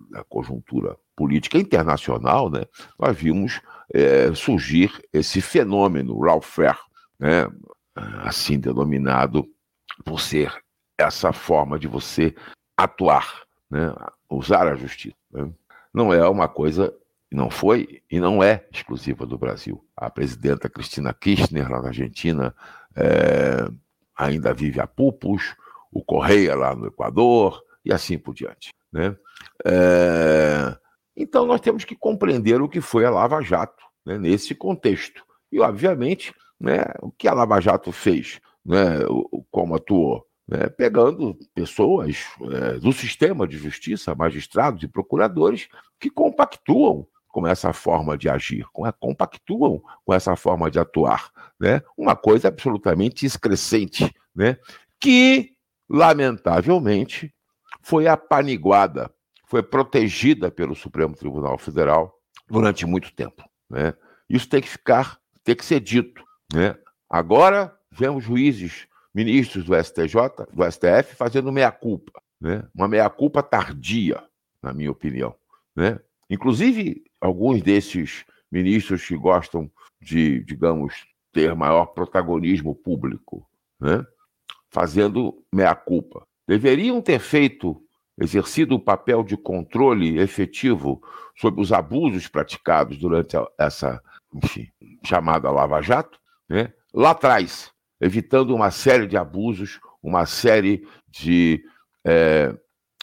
da 0.09 0.23
conjuntura 0.23 0.97
política 1.15 1.57
internacional, 1.57 2.49
né, 2.49 2.63
nós 2.99 3.17
vimos 3.17 3.61
é, 3.93 4.33
surgir 4.33 4.91
esse 5.13 5.41
fenômeno 5.41 6.19
lawfare, 6.19 6.77
né, 7.19 7.47
assim 8.23 8.59
denominado 8.59 9.47
por 10.03 10.19
ser 10.19 10.53
essa 10.97 11.31
forma 11.31 11.79
de 11.79 11.88
você 11.88 12.35
atuar, 12.77 13.43
né, 13.69 13.93
usar 14.29 14.67
a 14.67 14.75
justiça. 14.75 15.15
Né. 15.31 15.49
Não 15.93 16.13
é 16.13 16.27
uma 16.27 16.47
coisa, 16.47 16.93
não 17.31 17.49
foi 17.49 18.03
e 18.11 18.19
não 18.19 18.43
é 18.43 18.65
exclusiva 18.71 19.25
do 19.25 19.38
Brasil. 19.38 19.83
A 19.95 20.09
presidenta 20.09 20.69
Cristina 20.69 21.13
Kirchner, 21.13 21.71
lá 21.71 21.81
na 21.81 21.88
Argentina, 21.88 22.53
é, 22.95 23.67
ainda 24.15 24.53
vive 24.53 24.79
a 24.79 24.88
pupus, 24.88 25.55
o 25.91 26.03
Correia 26.03 26.55
lá 26.55 26.75
no 26.75 26.88
Equador 26.88 27.63
e 27.83 27.93
assim 27.93 28.17
por 28.17 28.33
diante. 28.33 28.73
Né? 28.95 29.13
É... 29.65 30.73
Então, 31.17 31.45
nós 31.45 31.60
temos 31.60 31.84
que 31.84 31.95
compreender 31.95 32.62
o 32.62 32.69
que 32.69 32.79
foi 32.79 33.05
a 33.05 33.10
Lava 33.10 33.41
Jato 33.41 33.84
né, 34.05 34.17
nesse 34.17 34.55
contexto. 34.55 35.21
E, 35.51 35.60
obviamente, 35.60 36.34
né, 36.60 36.84
o 37.01 37.12
que 37.12 37.27
a 37.27 37.34
Lava 37.34 37.60
Jato 37.60 37.91
fez, 37.91 38.39
né, 38.65 38.99
como 39.51 39.75
atuou, 39.75 40.25
né, 40.47 40.69
pegando 40.69 41.38
pessoas 41.53 42.25
é, 42.51 42.73
do 42.79 42.93
sistema 42.93 43.45
de 43.45 43.58
justiça, 43.58 44.15
magistrados 44.15 44.84
e 44.84 44.88
procuradores, 44.88 45.67
que 45.99 46.10
compactuam 46.10 47.05
com 47.27 47.45
essa 47.45 47.73
forma 47.73 48.17
de 48.17 48.29
agir, 48.29 48.65
com 48.71 48.86
a, 48.86 48.93
compactuam 48.93 49.81
com 50.05 50.13
essa 50.13 50.38
forma 50.38 50.71
de 50.71 50.79
atuar. 50.79 51.29
Né? 51.60 51.81
Uma 51.97 52.15
coisa 52.15 52.47
absolutamente 52.47 53.25
excrescente, 53.25 54.13
né? 54.34 54.58
que, 55.01 55.51
lamentavelmente, 55.89 57.34
foi 57.86 58.08
apaniguada, 58.08 59.13
foi 59.45 59.62
protegida 59.62 60.50
pelo 60.50 60.74
Supremo 60.76 61.15
Tribunal 61.15 61.56
Federal 61.60 62.19
durante 62.50 62.84
muito 62.84 63.13
tempo. 63.13 63.48
Né? 63.69 63.93
Isso 64.28 64.50
tem 64.50 64.60
que 64.60 64.67
ficar, 64.67 65.19
tem 65.43 65.56
que 65.56 65.63
ser 65.63 65.80
dito. 65.80 66.24
Né? 66.52 66.76
Agora 67.08 67.78
vemos 67.91 68.24
juízes, 68.24 68.88
ministros 69.13 69.65
do 69.65 69.76
STJ, 69.76 70.15
do 70.52 70.63
STF, 70.71 71.15
fazendo 71.15 71.52
meia-culpa. 71.52 72.19
Né? 72.41 72.67
Uma 72.74 72.88
meia-culpa 72.88 73.43
tardia, 73.43 74.24
na 74.63 74.74
minha 74.74 74.89
opinião. 74.89 75.36
Né? 75.76 76.00
Inclusive, 76.28 77.04
alguns 77.21 77.62
desses 77.62 78.26
ministros 78.52 79.06
que 79.08 79.15
gostam 79.15 79.69
de, 80.02 80.43
digamos, 80.43 81.06
ter 81.32 81.54
maior 81.54 81.86
protagonismo 81.88 82.74
público, 82.74 83.48
né? 83.80 84.04
fazendo 84.71 85.45
meia-culpa 85.54 86.26
deveriam 86.47 87.01
ter 87.01 87.19
feito, 87.19 87.81
exercido 88.17 88.75
o 88.75 88.79
papel 88.79 89.23
de 89.23 89.36
controle 89.36 90.19
efetivo 90.19 91.01
sobre 91.38 91.62
os 91.62 91.71
abusos 91.71 92.27
praticados 92.27 92.97
durante 92.97 93.36
essa 93.58 94.01
enfim, 94.34 94.67
chamada 95.03 95.49
Lava 95.49 95.81
Jato, 95.81 96.19
né? 96.49 96.73
lá 96.93 97.12
atrás, 97.12 97.71
evitando 98.01 98.53
uma 98.53 98.71
série 98.71 99.08
de 99.08 99.17
abusos, 99.17 99.79
uma 100.03 100.25
série 100.25 100.86
de 101.10 101.63
é, 102.05 102.53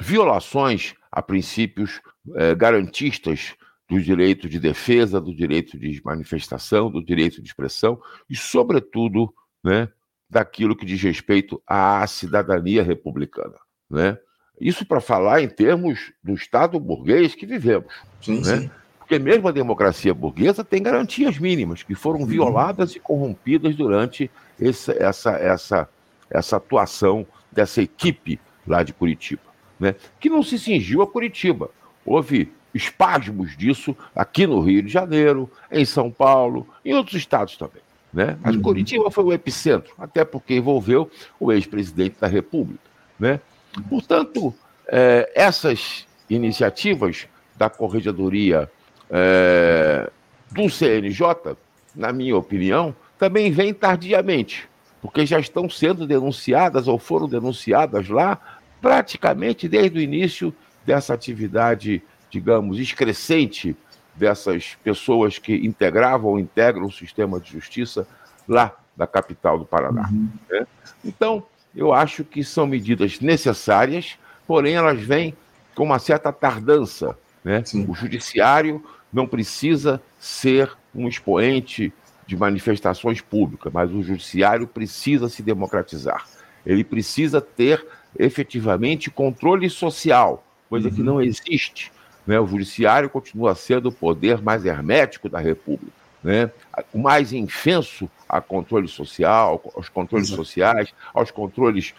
violações 0.00 0.94
a 1.10 1.22
princípios 1.22 2.00
é, 2.36 2.54
garantistas 2.54 3.54
do 3.88 4.00
direito 4.00 4.48
de 4.48 4.58
defesa, 4.58 5.20
do 5.20 5.34
direito 5.34 5.78
de 5.78 6.00
manifestação, 6.04 6.90
do 6.90 7.04
direito 7.04 7.42
de 7.42 7.48
expressão 7.48 8.00
e, 8.28 8.36
sobretudo, 8.36 9.32
né, 9.64 9.88
daquilo 10.32 10.74
que 10.74 10.86
diz 10.86 11.02
respeito 11.02 11.62
à 11.66 12.06
cidadania 12.06 12.82
republicana. 12.82 13.54
Né? 13.90 14.16
Isso 14.58 14.86
para 14.86 14.98
falar 14.98 15.42
em 15.42 15.48
termos 15.48 16.10
do 16.24 16.32
Estado 16.32 16.80
burguês 16.80 17.34
que 17.34 17.44
vivemos. 17.44 17.92
Sim, 18.18 18.40
né? 18.40 18.60
sim. 18.60 18.70
Porque 18.98 19.18
mesmo 19.18 19.46
a 19.46 19.52
democracia 19.52 20.14
burguesa 20.14 20.64
tem 20.64 20.82
garantias 20.82 21.38
mínimas 21.38 21.82
que 21.82 21.94
foram 21.94 22.24
violadas 22.24 22.96
e 22.96 23.00
corrompidas 23.00 23.76
durante 23.76 24.30
essa, 24.58 24.92
essa, 24.92 25.30
essa, 25.32 25.88
essa 26.30 26.56
atuação 26.56 27.26
dessa 27.50 27.82
equipe 27.82 28.40
lá 28.66 28.82
de 28.82 28.94
Curitiba, 28.94 29.42
né? 29.78 29.94
que 30.18 30.30
não 30.30 30.42
se 30.42 30.58
cingiu 30.58 31.02
a 31.02 31.06
Curitiba. 31.06 31.70
Houve 32.06 32.50
espasmos 32.72 33.54
disso 33.54 33.94
aqui 34.16 34.46
no 34.46 34.60
Rio 34.60 34.82
de 34.82 34.88
Janeiro, 34.88 35.50
em 35.70 35.84
São 35.84 36.10
Paulo, 36.10 36.66
em 36.82 36.94
outros 36.94 37.16
estados 37.16 37.58
também. 37.58 37.82
Né? 38.12 38.36
Mas 38.42 38.56
uhum. 38.56 38.62
Curitiba 38.62 39.10
foi 39.10 39.24
o 39.24 39.32
epicentro, 39.32 39.94
até 39.98 40.24
porque 40.24 40.54
envolveu 40.56 41.10
o 41.40 41.50
ex-presidente 41.50 42.16
da 42.20 42.26
República. 42.26 42.84
Né? 43.18 43.40
Portanto, 43.88 44.54
é, 44.86 45.32
essas 45.34 46.06
iniciativas 46.28 47.26
da 47.56 47.70
Corregedoria 47.70 48.70
é, 49.10 50.10
do 50.50 50.68
CNJ, 50.68 51.56
na 51.94 52.12
minha 52.12 52.36
opinião, 52.36 52.94
também 53.18 53.50
vêm 53.50 53.72
tardiamente, 53.72 54.68
porque 55.00 55.24
já 55.24 55.38
estão 55.38 55.70
sendo 55.70 56.06
denunciadas 56.06 56.88
ou 56.88 56.98
foram 56.98 57.28
denunciadas 57.28 58.08
lá 58.08 58.38
praticamente 58.80 59.68
desde 59.68 59.98
o 59.98 60.02
início 60.02 60.54
dessa 60.84 61.14
atividade, 61.14 62.02
digamos, 62.28 62.78
excrescente 62.78 63.76
dessas 64.14 64.76
pessoas 64.82 65.38
que 65.38 65.54
integravam 65.54 66.30
ou 66.30 66.38
integram 66.38 66.86
o 66.86 66.92
sistema 66.92 67.40
de 67.40 67.52
justiça 67.52 68.06
lá 68.46 68.76
da 68.96 69.06
capital 69.06 69.58
do 69.58 69.64
Paraná. 69.64 70.08
Uhum. 70.10 70.28
Né? 70.50 70.66
Então, 71.04 71.42
eu 71.74 71.92
acho 71.92 72.24
que 72.24 72.44
são 72.44 72.66
medidas 72.66 73.20
necessárias, 73.20 74.18
porém 74.46 74.74
elas 74.74 75.00
vêm 75.00 75.34
com 75.74 75.84
uma 75.84 75.98
certa 75.98 76.32
tardança. 76.32 77.16
Né? 77.42 77.62
O 77.88 77.94
judiciário 77.94 78.84
não 79.12 79.26
precisa 79.26 80.00
ser 80.18 80.70
um 80.94 81.08
expoente 81.08 81.92
de 82.26 82.36
manifestações 82.36 83.20
públicas, 83.20 83.72
mas 83.72 83.90
o 83.90 84.02
judiciário 84.02 84.66
precisa 84.66 85.28
se 85.28 85.42
democratizar. 85.42 86.26
Ele 86.64 86.84
precisa 86.84 87.40
ter 87.40 87.84
efetivamente 88.18 89.10
controle 89.10 89.68
social, 89.68 90.44
coisa 90.68 90.88
uhum. 90.88 90.94
que 90.94 91.02
não 91.02 91.20
existe 91.20 91.90
né? 92.26 92.38
O 92.38 92.46
judiciário 92.46 93.10
continua 93.10 93.54
sendo 93.54 93.88
o 93.88 93.92
poder 93.92 94.40
mais 94.40 94.64
hermético 94.64 95.28
da 95.28 95.38
República. 95.38 95.92
Né? 96.22 96.50
O 96.92 96.98
mais 96.98 97.32
infenso 97.32 98.08
a 98.28 98.40
controle 98.40 98.86
social, 98.86 99.60
aos 99.74 99.88
controles 99.88 100.28
Exato. 100.28 100.44
sociais, 100.44 100.94
aos 101.12 101.30
controles 101.30 101.94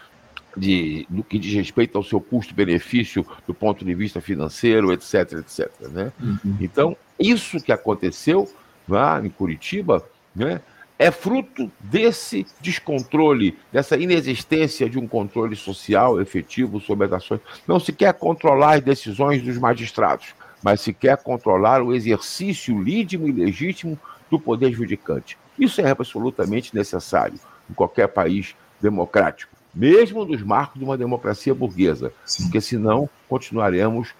de, 0.56 1.06
do 1.10 1.22
que 1.22 1.38
diz 1.38 1.54
respeito 1.54 1.98
ao 1.98 2.04
seu 2.04 2.20
custo-benefício 2.20 3.26
do 3.46 3.52
ponto 3.52 3.84
de 3.84 3.94
vista 3.94 4.20
financeiro, 4.20 4.92
etc, 4.92 5.32
etc. 5.34 5.70
Né? 5.90 6.12
Uhum. 6.20 6.56
Então, 6.60 6.96
isso 7.18 7.60
que 7.60 7.72
aconteceu 7.72 8.50
lá 8.88 9.20
em 9.24 9.28
Curitiba, 9.28 10.04
né, 10.34 10.60
é 10.98 11.10
fruto 11.10 11.70
desse 11.80 12.46
descontrole, 12.60 13.58
dessa 13.72 13.96
inexistência 13.96 14.88
de 14.88 14.98
um 14.98 15.08
controle 15.08 15.56
social 15.56 16.20
efetivo 16.20 16.80
sobre 16.80 17.06
as 17.06 17.12
ações. 17.12 17.40
Não 17.66 17.80
se 17.80 17.92
quer 17.92 18.14
controlar 18.14 18.74
as 18.74 18.80
decisões 18.80 19.42
dos 19.42 19.58
magistrados, 19.58 20.34
mas 20.62 20.80
se 20.80 20.92
quer 20.92 21.16
controlar 21.16 21.82
o 21.82 21.92
exercício 21.92 22.80
lídimo 22.80 23.28
e 23.28 23.32
legítimo 23.32 23.98
do 24.30 24.38
poder 24.38 24.72
judicante. 24.72 25.36
Isso 25.58 25.80
é 25.80 25.90
absolutamente 25.90 26.74
necessário 26.74 27.38
em 27.68 27.74
qualquer 27.74 28.08
país 28.08 28.54
democrático, 28.80 29.52
mesmo 29.74 30.24
nos 30.24 30.42
marcos 30.42 30.78
de 30.78 30.84
uma 30.84 30.96
democracia 30.96 31.54
burguesa, 31.54 32.12
Sim. 32.24 32.44
porque 32.44 32.60
senão 32.60 33.08
continuaremos. 33.28 34.14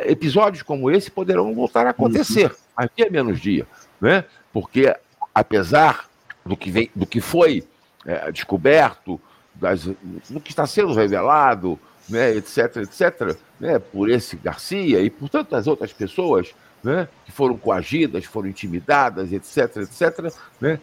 Episódios 0.00 0.62
como 0.62 0.90
esse 0.90 1.10
poderão 1.10 1.54
voltar 1.54 1.86
a 1.86 1.90
acontecer, 1.90 2.50
uhum. 2.50 2.56
aqui 2.76 3.02
é 3.04 3.10
menos 3.10 3.40
dia, 3.40 3.66
né? 4.00 4.24
porque 4.56 4.94
apesar 5.36 6.08
do 6.46 6.56
que, 6.56 6.70
vem, 6.70 6.90
do 6.94 7.04
que 7.04 7.20
foi 7.20 7.62
é, 8.06 8.32
descoberto, 8.32 9.20
das, 9.54 9.84
do 9.84 10.40
que 10.42 10.48
está 10.48 10.66
sendo 10.66 10.94
revelado, 10.94 11.78
né, 12.08 12.34
etc., 12.34 12.76
etc., 12.76 13.36
né, 13.60 13.78
por 13.78 14.08
esse 14.08 14.34
Garcia 14.36 15.02
e 15.02 15.10
por 15.10 15.28
tantas 15.28 15.66
outras 15.66 15.92
pessoas 15.92 16.54
né, 16.82 17.06
que 17.26 17.32
foram 17.32 17.58
coagidas, 17.58 18.24
foram 18.24 18.48
intimidadas, 18.48 19.30
etc., 19.30 19.76
etc., 19.76 20.32
né, 20.58 20.80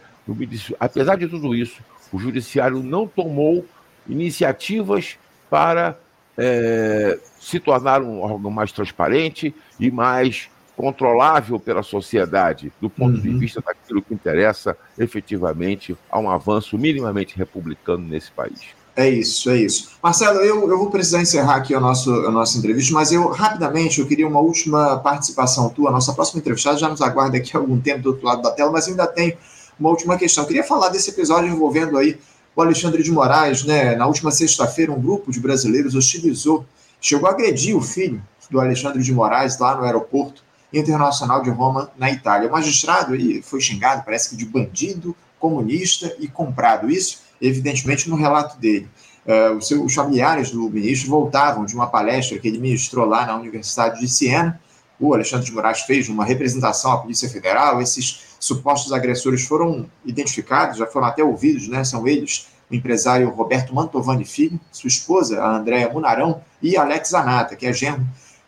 apesar 0.79 1.15
de 1.15 1.27
tudo 1.27 1.55
isso, 1.55 1.81
o 2.11 2.19
judiciário 2.19 2.83
não 2.83 3.07
tomou 3.07 3.65
iniciativas 4.07 5.17
para 5.49 5.97
é, 6.37 7.17
se 7.39 7.59
tornar 7.59 8.03
um 8.03 8.21
órgão 8.21 8.51
mais 8.51 8.71
transparente 8.71 9.55
e 9.79 9.89
mais 9.89 10.47
controlável 10.75 11.59
pela 11.59 11.83
sociedade, 11.83 12.71
do 12.81 12.89
ponto 12.89 13.15
uhum. 13.15 13.21
de 13.21 13.29
vista 13.37 13.61
daquilo 13.61 14.01
que 14.01 14.13
interessa 14.13 14.75
efetivamente 14.97 15.95
a 16.09 16.19
um 16.19 16.29
avanço 16.29 16.77
minimamente 16.77 17.37
republicano 17.37 18.07
nesse 18.07 18.31
país. 18.31 18.61
É 18.95 19.09
isso, 19.09 19.49
é 19.49 19.57
isso. 19.57 19.91
Marcelo, 20.03 20.39
eu, 20.39 20.69
eu 20.69 20.77
vou 20.77 20.89
precisar 20.89 21.19
encerrar 21.19 21.55
aqui 21.55 21.73
a, 21.73 21.79
nosso, 21.79 22.11
a 22.11 22.31
nossa 22.31 22.57
entrevista, 22.57 22.93
mas 22.93 23.11
eu, 23.11 23.27
rapidamente, 23.29 23.99
eu 23.99 24.07
queria 24.07 24.27
uma 24.27 24.39
última 24.39 24.97
participação 24.99 25.67
tua. 25.69 25.89
A 25.89 25.91
nossa 25.91 26.13
próxima 26.13 26.39
entrevistada 26.39 26.77
já 26.77 26.87
nos 26.87 27.01
aguarda 27.01 27.37
aqui 27.37 27.55
há 27.55 27.59
algum 27.59 27.79
tempo 27.79 28.03
do 28.03 28.09
outro 28.09 28.25
lado 28.25 28.43
da 28.43 28.51
tela, 28.51 28.71
mas 28.71 28.87
ainda 28.87 29.07
tem 29.07 29.35
uma 29.79 29.89
última 29.89 30.15
questão. 30.15 30.43
Eu 30.43 30.47
queria 30.47 30.63
falar 30.63 30.89
desse 30.89 31.09
episódio 31.09 31.49
envolvendo 31.49 31.97
aí 31.97 32.19
o 32.55 32.61
Alexandre 32.61 33.01
de 33.01 33.11
Moraes, 33.11 33.63
né? 33.63 33.95
Na 33.95 34.05
última 34.05 34.29
sexta-feira, 34.29 34.91
um 34.91 35.01
grupo 35.01 35.31
de 35.31 35.39
brasileiros 35.39 35.95
hostilizou, 35.95 36.63
chegou 37.01 37.27
a 37.27 37.31
agredir 37.31 37.75
o 37.75 37.81
filho 37.81 38.21
do 38.51 38.59
Alexandre 38.59 39.01
de 39.01 39.11
Moraes 39.11 39.57
lá 39.57 39.75
no 39.75 39.83
aeroporto 39.83 40.43
internacional 40.73 41.41
de 41.41 41.49
Roma, 41.49 41.91
na 41.97 42.11
Itália. 42.11 42.49
O 42.49 42.51
magistrado 42.51 43.13
aí 43.13 43.41
foi 43.41 43.61
xingado, 43.61 44.03
parece 44.03 44.29
que 44.29 44.35
de 44.35 44.45
bandido, 44.45 45.15
comunista 45.39 46.15
e 46.19 46.27
comprado. 46.27 46.89
Isso 46.89 47.23
evidentemente, 47.43 48.09
no 48.09 48.15
relato 48.15 48.57
dele. 48.57 48.89
Uh, 49.25 49.57
os, 49.57 49.67
seus, 49.67 49.85
os 49.85 49.93
familiares 49.93 50.51
do 50.51 50.69
ministro 50.69 51.09
voltavam 51.09 51.65
de 51.65 51.75
uma 51.75 51.87
palestra 51.87 52.39
que 52.39 52.47
ele 52.47 52.57
ministrou 52.57 53.05
lá 53.05 53.25
na 53.25 53.35
Universidade 53.35 53.99
de 53.99 54.07
Siena. 54.07 54.59
O 54.99 55.13
Alexandre 55.13 55.45
de 55.45 55.51
Moraes 55.51 55.81
fez 55.81 56.07
uma 56.07 56.23
representação 56.23 56.91
à 56.91 56.97
Polícia 56.97 57.29
Federal. 57.29 57.81
Esses 57.81 58.35
supostos 58.39 58.93
agressores 58.93 59.45
foram 59.45 59.89
identificados, 60.05 60.77
já 60.77 60.87
foram 60.87 61.07
até 61.07 61.23
ouvidos, 61.23 61.67
né? 61.67 61.83
São 61.83 62.07
eles 62.07 62.47
o 62.71 62.75
empresário 62.75 63.29
Roberto 63.29 63.75
Mantovani 63.75 64.25
Filho, 64.25 64.59
sua 64.71 64.87
esposa, 64.87 65.41
a 65.41 65.57
Andréa 65.57 65.89
Munarão, 65.89 66.41
e 66.61 66.77
Alex 66.77 67.13
Anata, 67.13 67.55
que 67.55 67.65
é 67.65 67.73
genro 67.73 68.05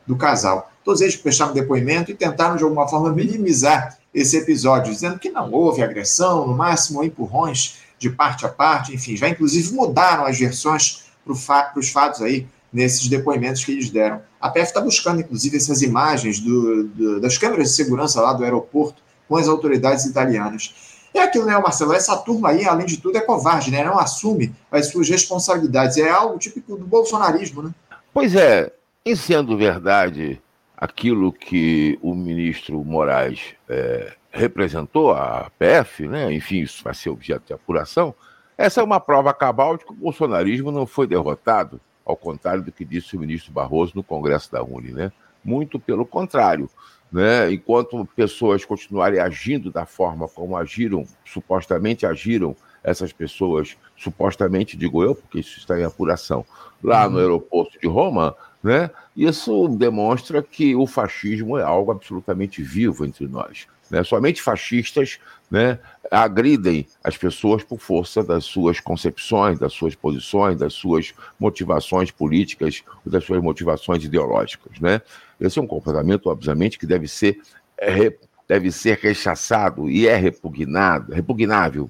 do 0.07 0.15
casal. 0.15 0.71
Todos 0.85 1.01
eles 1.01 1.15
prestaram 1.15 1.51
depoimento 1.51 2.11
e 2.11 2.13
tentaram, 2.13 2.55
de 2.55 2.63
alguma 2.63 2.87
forma, 2.87 3.11
minimizar 3.11 3.97
esse 4.13 4.37
episódio, 4.37 4.93
dizendo 4.93 5.17
que 5.17 5.29
não 5.29 5.51
houve 5.51 5.81
agressão, 5.81 6.47
no 6.47 6.55
máximo 6.55 7.03
empurrões 7.03 7.79
de 7.97 8.09
parte 8.09 8.45
a 8.45 8.49
parte, 8.49 8.93
enfim, 8.93 9.17
já 9.17 9.27
inclusive 9.27 9.73
mudaram 9.73 10.25
as 10.25 10.37
versões 10.37 11.05
para 11.25 11.79
os 11.79 11.89
fatos 11.89 12.21
aí 12.21 12.47
nesses 12.71 13.07
depoimentos 13.07 13.65
que 13.65 13.71
eles 13.71 13.89
deram. 13.89 14.21
A 14.39 14.49
PF 14.49 14.67
está 14.67 14.79
buscando, 14.79 15.21
inclusive, 15.21 15.57
essas 15.57 15.81
imagens 15.81 16.39
do, 16.39 16.83
do, 16.83 17.19
das 17.19 17.37
câmeras 17.37 17.69
de 17.69 17.75
segurança 17.75 18.21
lá 18.21 18.33
do 18.33 18.43
aeroporto 18.43 19.01
com 19.27 19.37
as 19.37 19.47
autoridades 19.47 20.05
italianas. 20.05 20.75
É 21.13 21.21
aquilo, 21.21 21.45
né, 21.45 21.57
Marcelo? 21.57 21.93
Essa 21.93 22.15
turma 22.17 22.49
aí, 22.49 22.65
além 22.65 22.85
de 22.85 22.97
tudo, 22.97 23.17
é 23.17 23.21
covarde, 23.21 23.71
né? 23.71 23.83
Não 23.83 23.97
assume 23.97 24.53
as 24.69 24.87
suas 24.87 25.09
responsabilidades. 25.09 25.97
É 25.97 26.09
algo 26.09 26.37
típico 26.37 26.75
do 26.75 26.85
bolsonarismo, 26.85 27.63
né? 27.63 27.71
Pois 28.13 28.35
é, 28.35 28.71
em 29.05 29.15
sendo 29.15 29.57
verdade 29.57 30.41
aquilo 30.77 31.31
que 31.31 31.97
o 32.01 32.13
ministro 32.13 32.83
Moraes 32.83 33.55
é, 33.69 34.13
representou 34.31 35.11
a 35.11 35.49
PF, 35.57 36.07
né? 36.07 36.33
enfim, 36.33 36.61
isso 36.61 36.83
vai 36.83 36.93
ser 36.93 37.09
objeto 37.09 37.47
de 37.47 37.53
apuração, 37.53 38.13
essa 38.57 38.79
é 38.79 38.83
uma 38.83 38.99
prova 38.99 39.33
cabal 39.33 39.77
de 39.77 39.85
que 39.85 39.91
o 39.91 39.95
bolsonarismo 39.95 40.71
não 40.71 40.85
foi 40.85 41.07
derrotado, 41.07 41.79
ao 42.05 42.15
contrário 42.15 42.63
do 42.63 42.71
que 42.71 42.85
disse 42.85 43.15
o 43.15 43.19
ministro 43.19 43.51
Barroso 43.51 43.93
no 43.95 44.03
Congresso 44.03 44.51
da 44.51 44.63
Uni, 44.63 44.91
né? 44.91 45.11
Muito 45.43 45.79
pelo 45.79 46.05
contrário. 46.05 46.69
Né? 47.11 47.51
Enquanto 47.51 48.07
pessoas 48.15 48.63
continuarem 48.63 49.19
agindo 49.19 49.71
da 49.71 49.85
forma 49.85 50.27
como 50.27 50.55
agiram, 50.55 51.05
supostamente 51.25 52.05
agiram 52.05 52.55
essas 52.85 53.11
pessoas, 53.11 53.75
supostamente, 53.97 54.77
digo 54.77 55.03
eu, 55.03 55.15
porque 55.15 55.39
isso 55.39 55.57
está 55.57 55.77
em 55.79 55.83
apuração, 55.83 56.45
lá 56.83 57.09
no 57.09 57.15
uhum. 57.15 57.21
aeroporto 57.21 57.79
de 57.79 57.87
Roma, 57.87 58.35
né? 58.63 58.91
isso 59.17 59.67
demonstra 59.69 60.41
que 60.43 60.75
o 60.75 60.85
fascismo 60.85 61.57
é 61.57 61.63
algo 61.63 61.91
absolutamente 61.91 62.61
vivo 62.61 63.03
entre 63.03 63.27
nós. 63.27 63.67
Né? 63.89 64.03
Somente 64.03 64.41
fascistas 64.41 65.19
né, 65.49 65.79
agridem 66.11 66.87
as 67.03 67.17
pessoas 67.17 67.63
por 67.63 67.79
força 67.79 68.23
das 68.23 68.45
suas 68.45 68.79
concepções, 68.79 69.57
das 69.57 69.73
suas 69.73 69.95
posições, 69.95 70.57
das 70.57 70.73
suas 70.73 71.13
motivações 71.39 72.11
políticas, 72.11 72.83
das 73.03 73.23
suas 73.23 73.41
motivações 73.41 74.03
ideológicas. 74.03 74.79
Né? 74.79 75.01
Esse 75.39 75.57
é 75.57 75.61
um 75.61 75.67
comportamento, 75.67 76.29
obviamente, 76.29 76.77
que 76.77 76.85
deve 76.85 77.07
ser, 77.07 77.39
é, 77.79 78.15
deve 78.47 78.71
ser 78.71 78.99
rechaçado 79.01 79.89
e 79.89 80.07
é 80.07 80.15
repugnado, 80.15 81.13
repugnável 81.13 81.89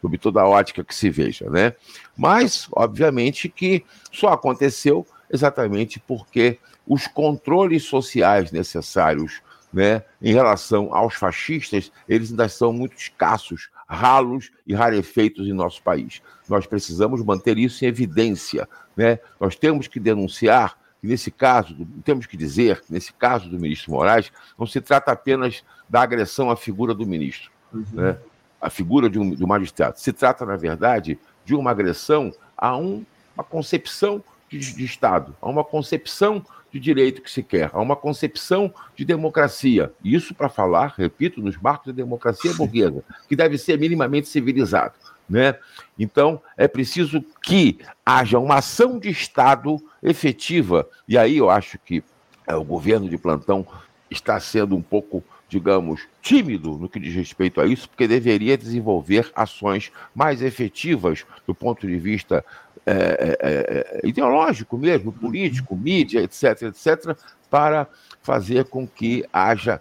sob 0.00 0.16
toda 0.18 0.40
a 0.40 0.48
ótica 0.48 0.84
que 0.84 0.94
se 0.94 1.10
veja. 1.10 1.48
Né? 1.50 1.74
Mas, 2.16 2.68
obviamente, 2.72 3.48
que 3.48 3.84
só 4.12 4.28
aconteceu 4.28 5.06
exatamente 5.30 6.00
porque 6.00 6.58
os 6.86 7.06
controles 7.06 7.84
sociais 7.84 8.50
necessários 8.50 9.40
né, 9.72 10.02
em 10.20 10.32
relação 10.32 10.92
aos 10.92 11.14
fascistas, 11.14 11.92
eles 12.08 12.30
ainda 12.30 12.48
são 12.48 12.72
muito 12.72 12.96
escassos, 12.96 13.70
ralos 13.86 14.50
e 14.66 14.74
rarefeitos 14.74 15.46
em 15.46 15.52
nosso 15.52 15.82
país. 15.82 16.20
Nós 16.48 16.66
precisamos 16.66 17.22
manter 17.22 17.58
isso 17.58 17.84
em 17.84 17.88
evidência. 17.88 18.68
Né? 18.96 19.18
Nós 19.38 19.54
temos 19.54 19.86
que 19.86 20.00
denunciar 20.00 20.76
que, 21.00 21.06
nesse 21.06 21.30
caso, 21.30 21.76
temos 22.04 22.26
que 22.26 22.36
dizer 22.36 22.80
que, 22.80 22.92
nesse 22.92 23.12
caso 23.12 23.48
do 23.48 23.58
ministro 23.58 23.92
Moraes, 23.92 24.32
não 24.58 24.66
se 24.66 24.80
trata 24.80 25.12
apenas 25.12 25.64
da 25.88 26.02
agressão 26.02 26.50
à 26.50 26.56
figura 26.56 26.94
do 26.94 27.06
ministro, 27.06 27.50
uhum. 27.72 27.84
né? 27.92 28.18
A 28.60 28.68
figura 28.70 29.08
de 29.08 29.18
um, 29.18 29.30
de 29.34 29.42
um 29.42 29.46
magistrado. 29.46 29.98
Se 29.98 30.12
trata, 30.12 30.44
na 30.44 30.56
verdade, 30.56 31.18
de 31.44 31.54
uma 31.54 31.70
agressão 31.70 32.32
a 32.56 32.76
um, 32.76 33.04
uma 33.34 33.44
concepção 33.44 34.22
de, 34.48 34.58
de 34.58 34.84
Estado, 34.84 35.34
a 35.40 35.48
uma 35.48 35.64
concepção 35.64 36.44
de 36.72 36.78
direito 36.78 37.22
que 37.22 37.30
se 37.30 37.42
quer, 37.42 37.70
a 37.72 37.80
uma 37.80 37.96
concepção 37.96 38.72
de 38.94 39.04
democracia. 39.04 39.92
Isso 40.04 40.34
para 40.34 40.48
falar, 40.48 40.94
repito, 40.96 41.40
nos 41.40 41.56
marcos 41.56 41.88
da 41.88 41.92
democracia 41.92 42.52
burguesa, 42.54 43.02
que 43.28 43.34
deve 43.34 43.58
ser 43.58 43.78
minimamente 43.78 44.28
civilizado. 44.28 44.94
Né? 45.28 45.56
Então, 45.98 46.40
é 46.56 46.66
preciso 46.66 47.24
que 47.42 47.78
haja 48.04 48.38
uma 48.38 48.56
ação 48.56 48.98
de 48.98 49.08
Estado 49.08 49.80
efetiva. 50.02 50.88
E 51.08 51.16
aí 51.16 51.36
eu 51.36 51.48
acho 51.48 51.78
que 51.78 52.02
é, 52.46 52.54
o 52.54 52.64
governo 52.64 53.08
de 53.08 53.16
plantão 53.16 53.66
está 54.10 54.38
sendo 54.40 54.76
um 54.76 54.82
pouco, 54.82 55.22
digamos, 55.50 56.06
tímido 56.22 56.78
no 56.78 56.88
que 56.88 57.00
diz 57.00 57.14
respeito 57.14 57.60
a 57.60 57.66
isso, 57.66 57.88
porque 57.88 58.06
deveria 58.06 58.56
desenvolver 58.56 59.30
ações 59.34 59.90
mais 60.14 60.40
efetivas 60.40 61.26
do 61.46 61.54
ponto 61.54 61.86
de 61.86 61.98
vista 61.98 62.44
é, 62.86 62.92
é, 62.92 63.38
é, 63.40 64.08
ideológico 64.08 64.78
mesmo, 64.78 65.12
político, 65.12 65.76
mídia, 65.76 66.22
etc., 66.22 66.62
etc., 66.62 67.16
para 67.50 67.88
fazer 68.22 68.66
com 68.66 68.86
que 68.86 69.24
haja, 69.32 69.80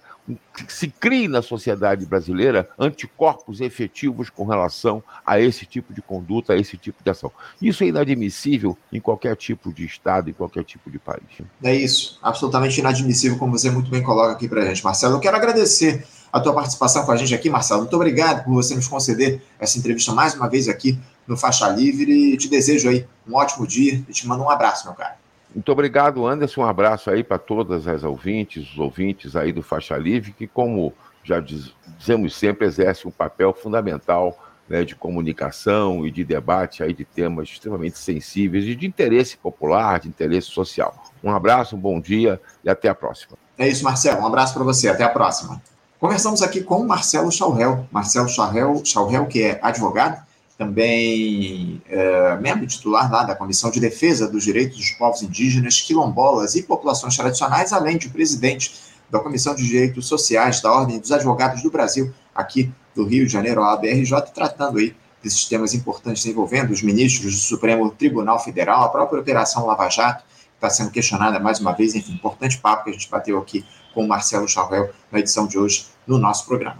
se 0.67 0.87
crie 0.87 1.27
na 1.27 1.41
sociedade 1.41 2.05
brasileira 2.05 2.69
anticorpos 2.77 3.61
efetivos 3.61 4.29
com 4.29 4.45
relação 4.45 5.03
a 5.25 5.39
esse 5.39 5.65
tipo 5.65 5.93
de 5.93 6.01
conduta, 6.01 6.53
a 6.53 6.57
esse 6.57 6.77
tipo 6.77 7.03
de 7.03 7.09
ação. 7.09 7.31
Isso 7.61 7.83
é 7.83 7.87
inadmissível 7.87 8.77
em 8.91 8.99
qualquer 8.99 9.35
tipo 9.35 9.73
de 9.73 9.85
Estado, 9.85 10.29
em 10.29 10.33
qualquer 10.33 10.63
tipo 10.63 10.89
de 10.91 10.99
país. 10.99 11.23
É 11.63 11.73
isso, 11.73 12.19
absolutamente 12.21 12.79
inadmissível, 12.79 13.37
como 13.37 13.57
você 13.57 13.69
muito 13.69 13.89
bem 13.89 14.03
coloca 14.03 14.33
aqui 14.33 14.47
para 14.47 14.61
a 14.61 14.65
gente, 14.65 14.83
Marcelo. 14.83 15.15
Eu 15.15 15.19
quero 15.19 15.37
agradecer 15.37 16.05
a 16.31 16.39
tua 16.39 16.53
participação 16.53 17.05
com 17.05 17.11
a 17.11 17.17
gente 17.17 17.33
aqui, 17.33 17.49
Marcelo. 17.49 17.81
Muito 17.81 17.95
obrigado 17.95 18.43
por 18.43 18.53
você 18.53 18.75
nos 18.75 18.87
conceder 18.87 19.41
essa 19.59 19.77
entrevista 19.77 20.13
mais 20.13 20.35
uma 20.35 20.47
vez 20.47 20.67
aqui 20.67 20.99
no 21.27 21.35
Faixa 21.35 21.67
Livre. 21.69 22.33
E 22.33 22.37
te 22.37 22.47
desejo 22.47 22.89
aí 22.89 23.05
um 23.27 23.35
ótimo 23.35 23.65
dia 23.65 24.03
e 24.07 24.13
te 24.13 24.27
mando 24.27 24.43
um 24.43 24.49
abraço, 24.49 24.85
meu 24.85 24.93
cara. 24.93 25.17
Muito 25.53 25.71
obrigado, 25.71 26.27
Anderson. 26.27 26.61
Um 26.61 26.65
abraço 26.65 27.09
aí 27.09 27.23
para 27.23 27.39
todas 27.39 27.87
as 27.87 28.03
ouvintes, 28.03 28.71
os 28.71 28.77
ouvintes 28.77 29.35
aí 29.35 29.51
do 29.51 29.63
Faixa 29.63 29.97
Livre, 29.97 30.31
que, 30.31 30.47
como 30.47 30.93
já 31.23 31.39
dizemos 31.39 32.35
sempre, 32.35 32.67
exerce 32.67 33.07
um 33.07 33.11
papel 33.11 33.53
fundamental 33.53 34.37
né, 34.69 34.83
de 34.83 34.95
comunicação 34.95 36.05
e 36.05 36.11
de 36.11 36.23
debate 36.23 36.83
aí 36.83 36.93
de 36.93 37.03
temas 37.03 37.49
extremamente 37.49 37.97
sensíveis 37.97 38.65
e 38.65 38.75
de 38.75 38.85
interesse 38.85 39.35
popular, 39.35 39.99
de 39.99 40.07
interesse 40.07 40.47
social. 40.47 41.03
Um 41.23 41.31
abraço, 41.31 41.75
um 41.75 41.79
bom 41.79 41.99
dia 41.99 42.39
e 42.63 42.69
até 42.69 42.87
a 42.87 42.95
próxima. 42.95 43.35
É 43.57 43.67
isso, 43.67 43.83
Marcelo. 43.83 44.21
Um 44.21 44.27
abraço 44.27 44.53
para 44.53 44.63
você. 44.63 44.87
Até 44.87 45.03
a 45.03 45.09
próxima. 45.09 45.61
Conversamos 45.99 46.41
aqui 46.41 46.61
com 46.61 46.85
Marcelo 46.85 47.31
Chaurel. 47.31 47.85
Marcelo 47.91 48.29
Chaurel 48.29 49.25
que 49.25 49.43
é 49.43 49.59
advogado, 49.61 50.23
também 50.59 51.81
é, 51.87 52.35
membro 52.35 52.67
titular 52.67 53.09
lá 53.09 53.23
da 53.23 53.33
Comissão 53.33 53.71
de 53.71 53.79
Defesa 53.79 54.27
dos 54.27 54.43
Direitos 54.43 54.75
dos 54.75 54.91
Povos 54.91 55.23
Indígenas, 55.23 55.79
Quilombolas 55.79 56.53
e 56.53 56.63
Populações 56.63 57.15
Tradicionais, 57.15 57.71
além 57.71 57.97
de 57.97 58.09
presidente 58.09 58.73
da 59.09 59.21
Comissão 59.21 59.55
de 59.55 59.65
Direitos 59.65 60.05
Sociais 60.05 60.59
da 60.61 60.69
Ordem 60.69 60.99
dos 60.99 61.13
Advogados 61.13 61.63
do 61.63 61.71
Brasil, 61.71 62.13
aqui 62.35 62.69
do 62.93 63.05
Rio 63.05 63.25
de 63.25 63.31
Janeiro, 63.31 63.63
a 63.63 63.71
ABRJ, 63.71 64.11
tratando 64.35 64.79
aí 64.79 64.93
desses 65.23 65.45
temas 65.45 65.73
importantes 65.73 66.25
envolvendo 66.25 66.71
os 66.71 66.83
ministros 66.83 67.35
do 67.35 67.39
Supremo 67.39 67.89
Tribunal 67.91 68.37
Federal, 68.37 68.83
a 68.83 68.89
própria 68.89 69.21
Operação 69.21 69.65
Lava 69.65 69.89
Jato, 69.89 70.25
que 70.25 70.55
está 70.55 70.69
sendo 70.69 70.91
questionada 70.91 71.39
mais 71.39 71.61
uma 71.61 71.71
vez, 71.71 71.95
enfim, 71.95 72.11
importante 72.11 72.57
papo 72.57 72.83
que 72.83 72.89
a 72.89 72.93
gente 72.93 73.09
bateu 73.09 73.39
aqui 73.39 73.65
com 73.93 74.03
o 74.03 74.07
Marcelo 74.09 74.47
Chavel 74.47 74.89
na 75.09 75.19
edição 75.19 75.47
de 75.47 75.57
hoje 75.57 75.85
no 76.05 76.17
nosso 76.17 76.45
programa. 76.45 76.79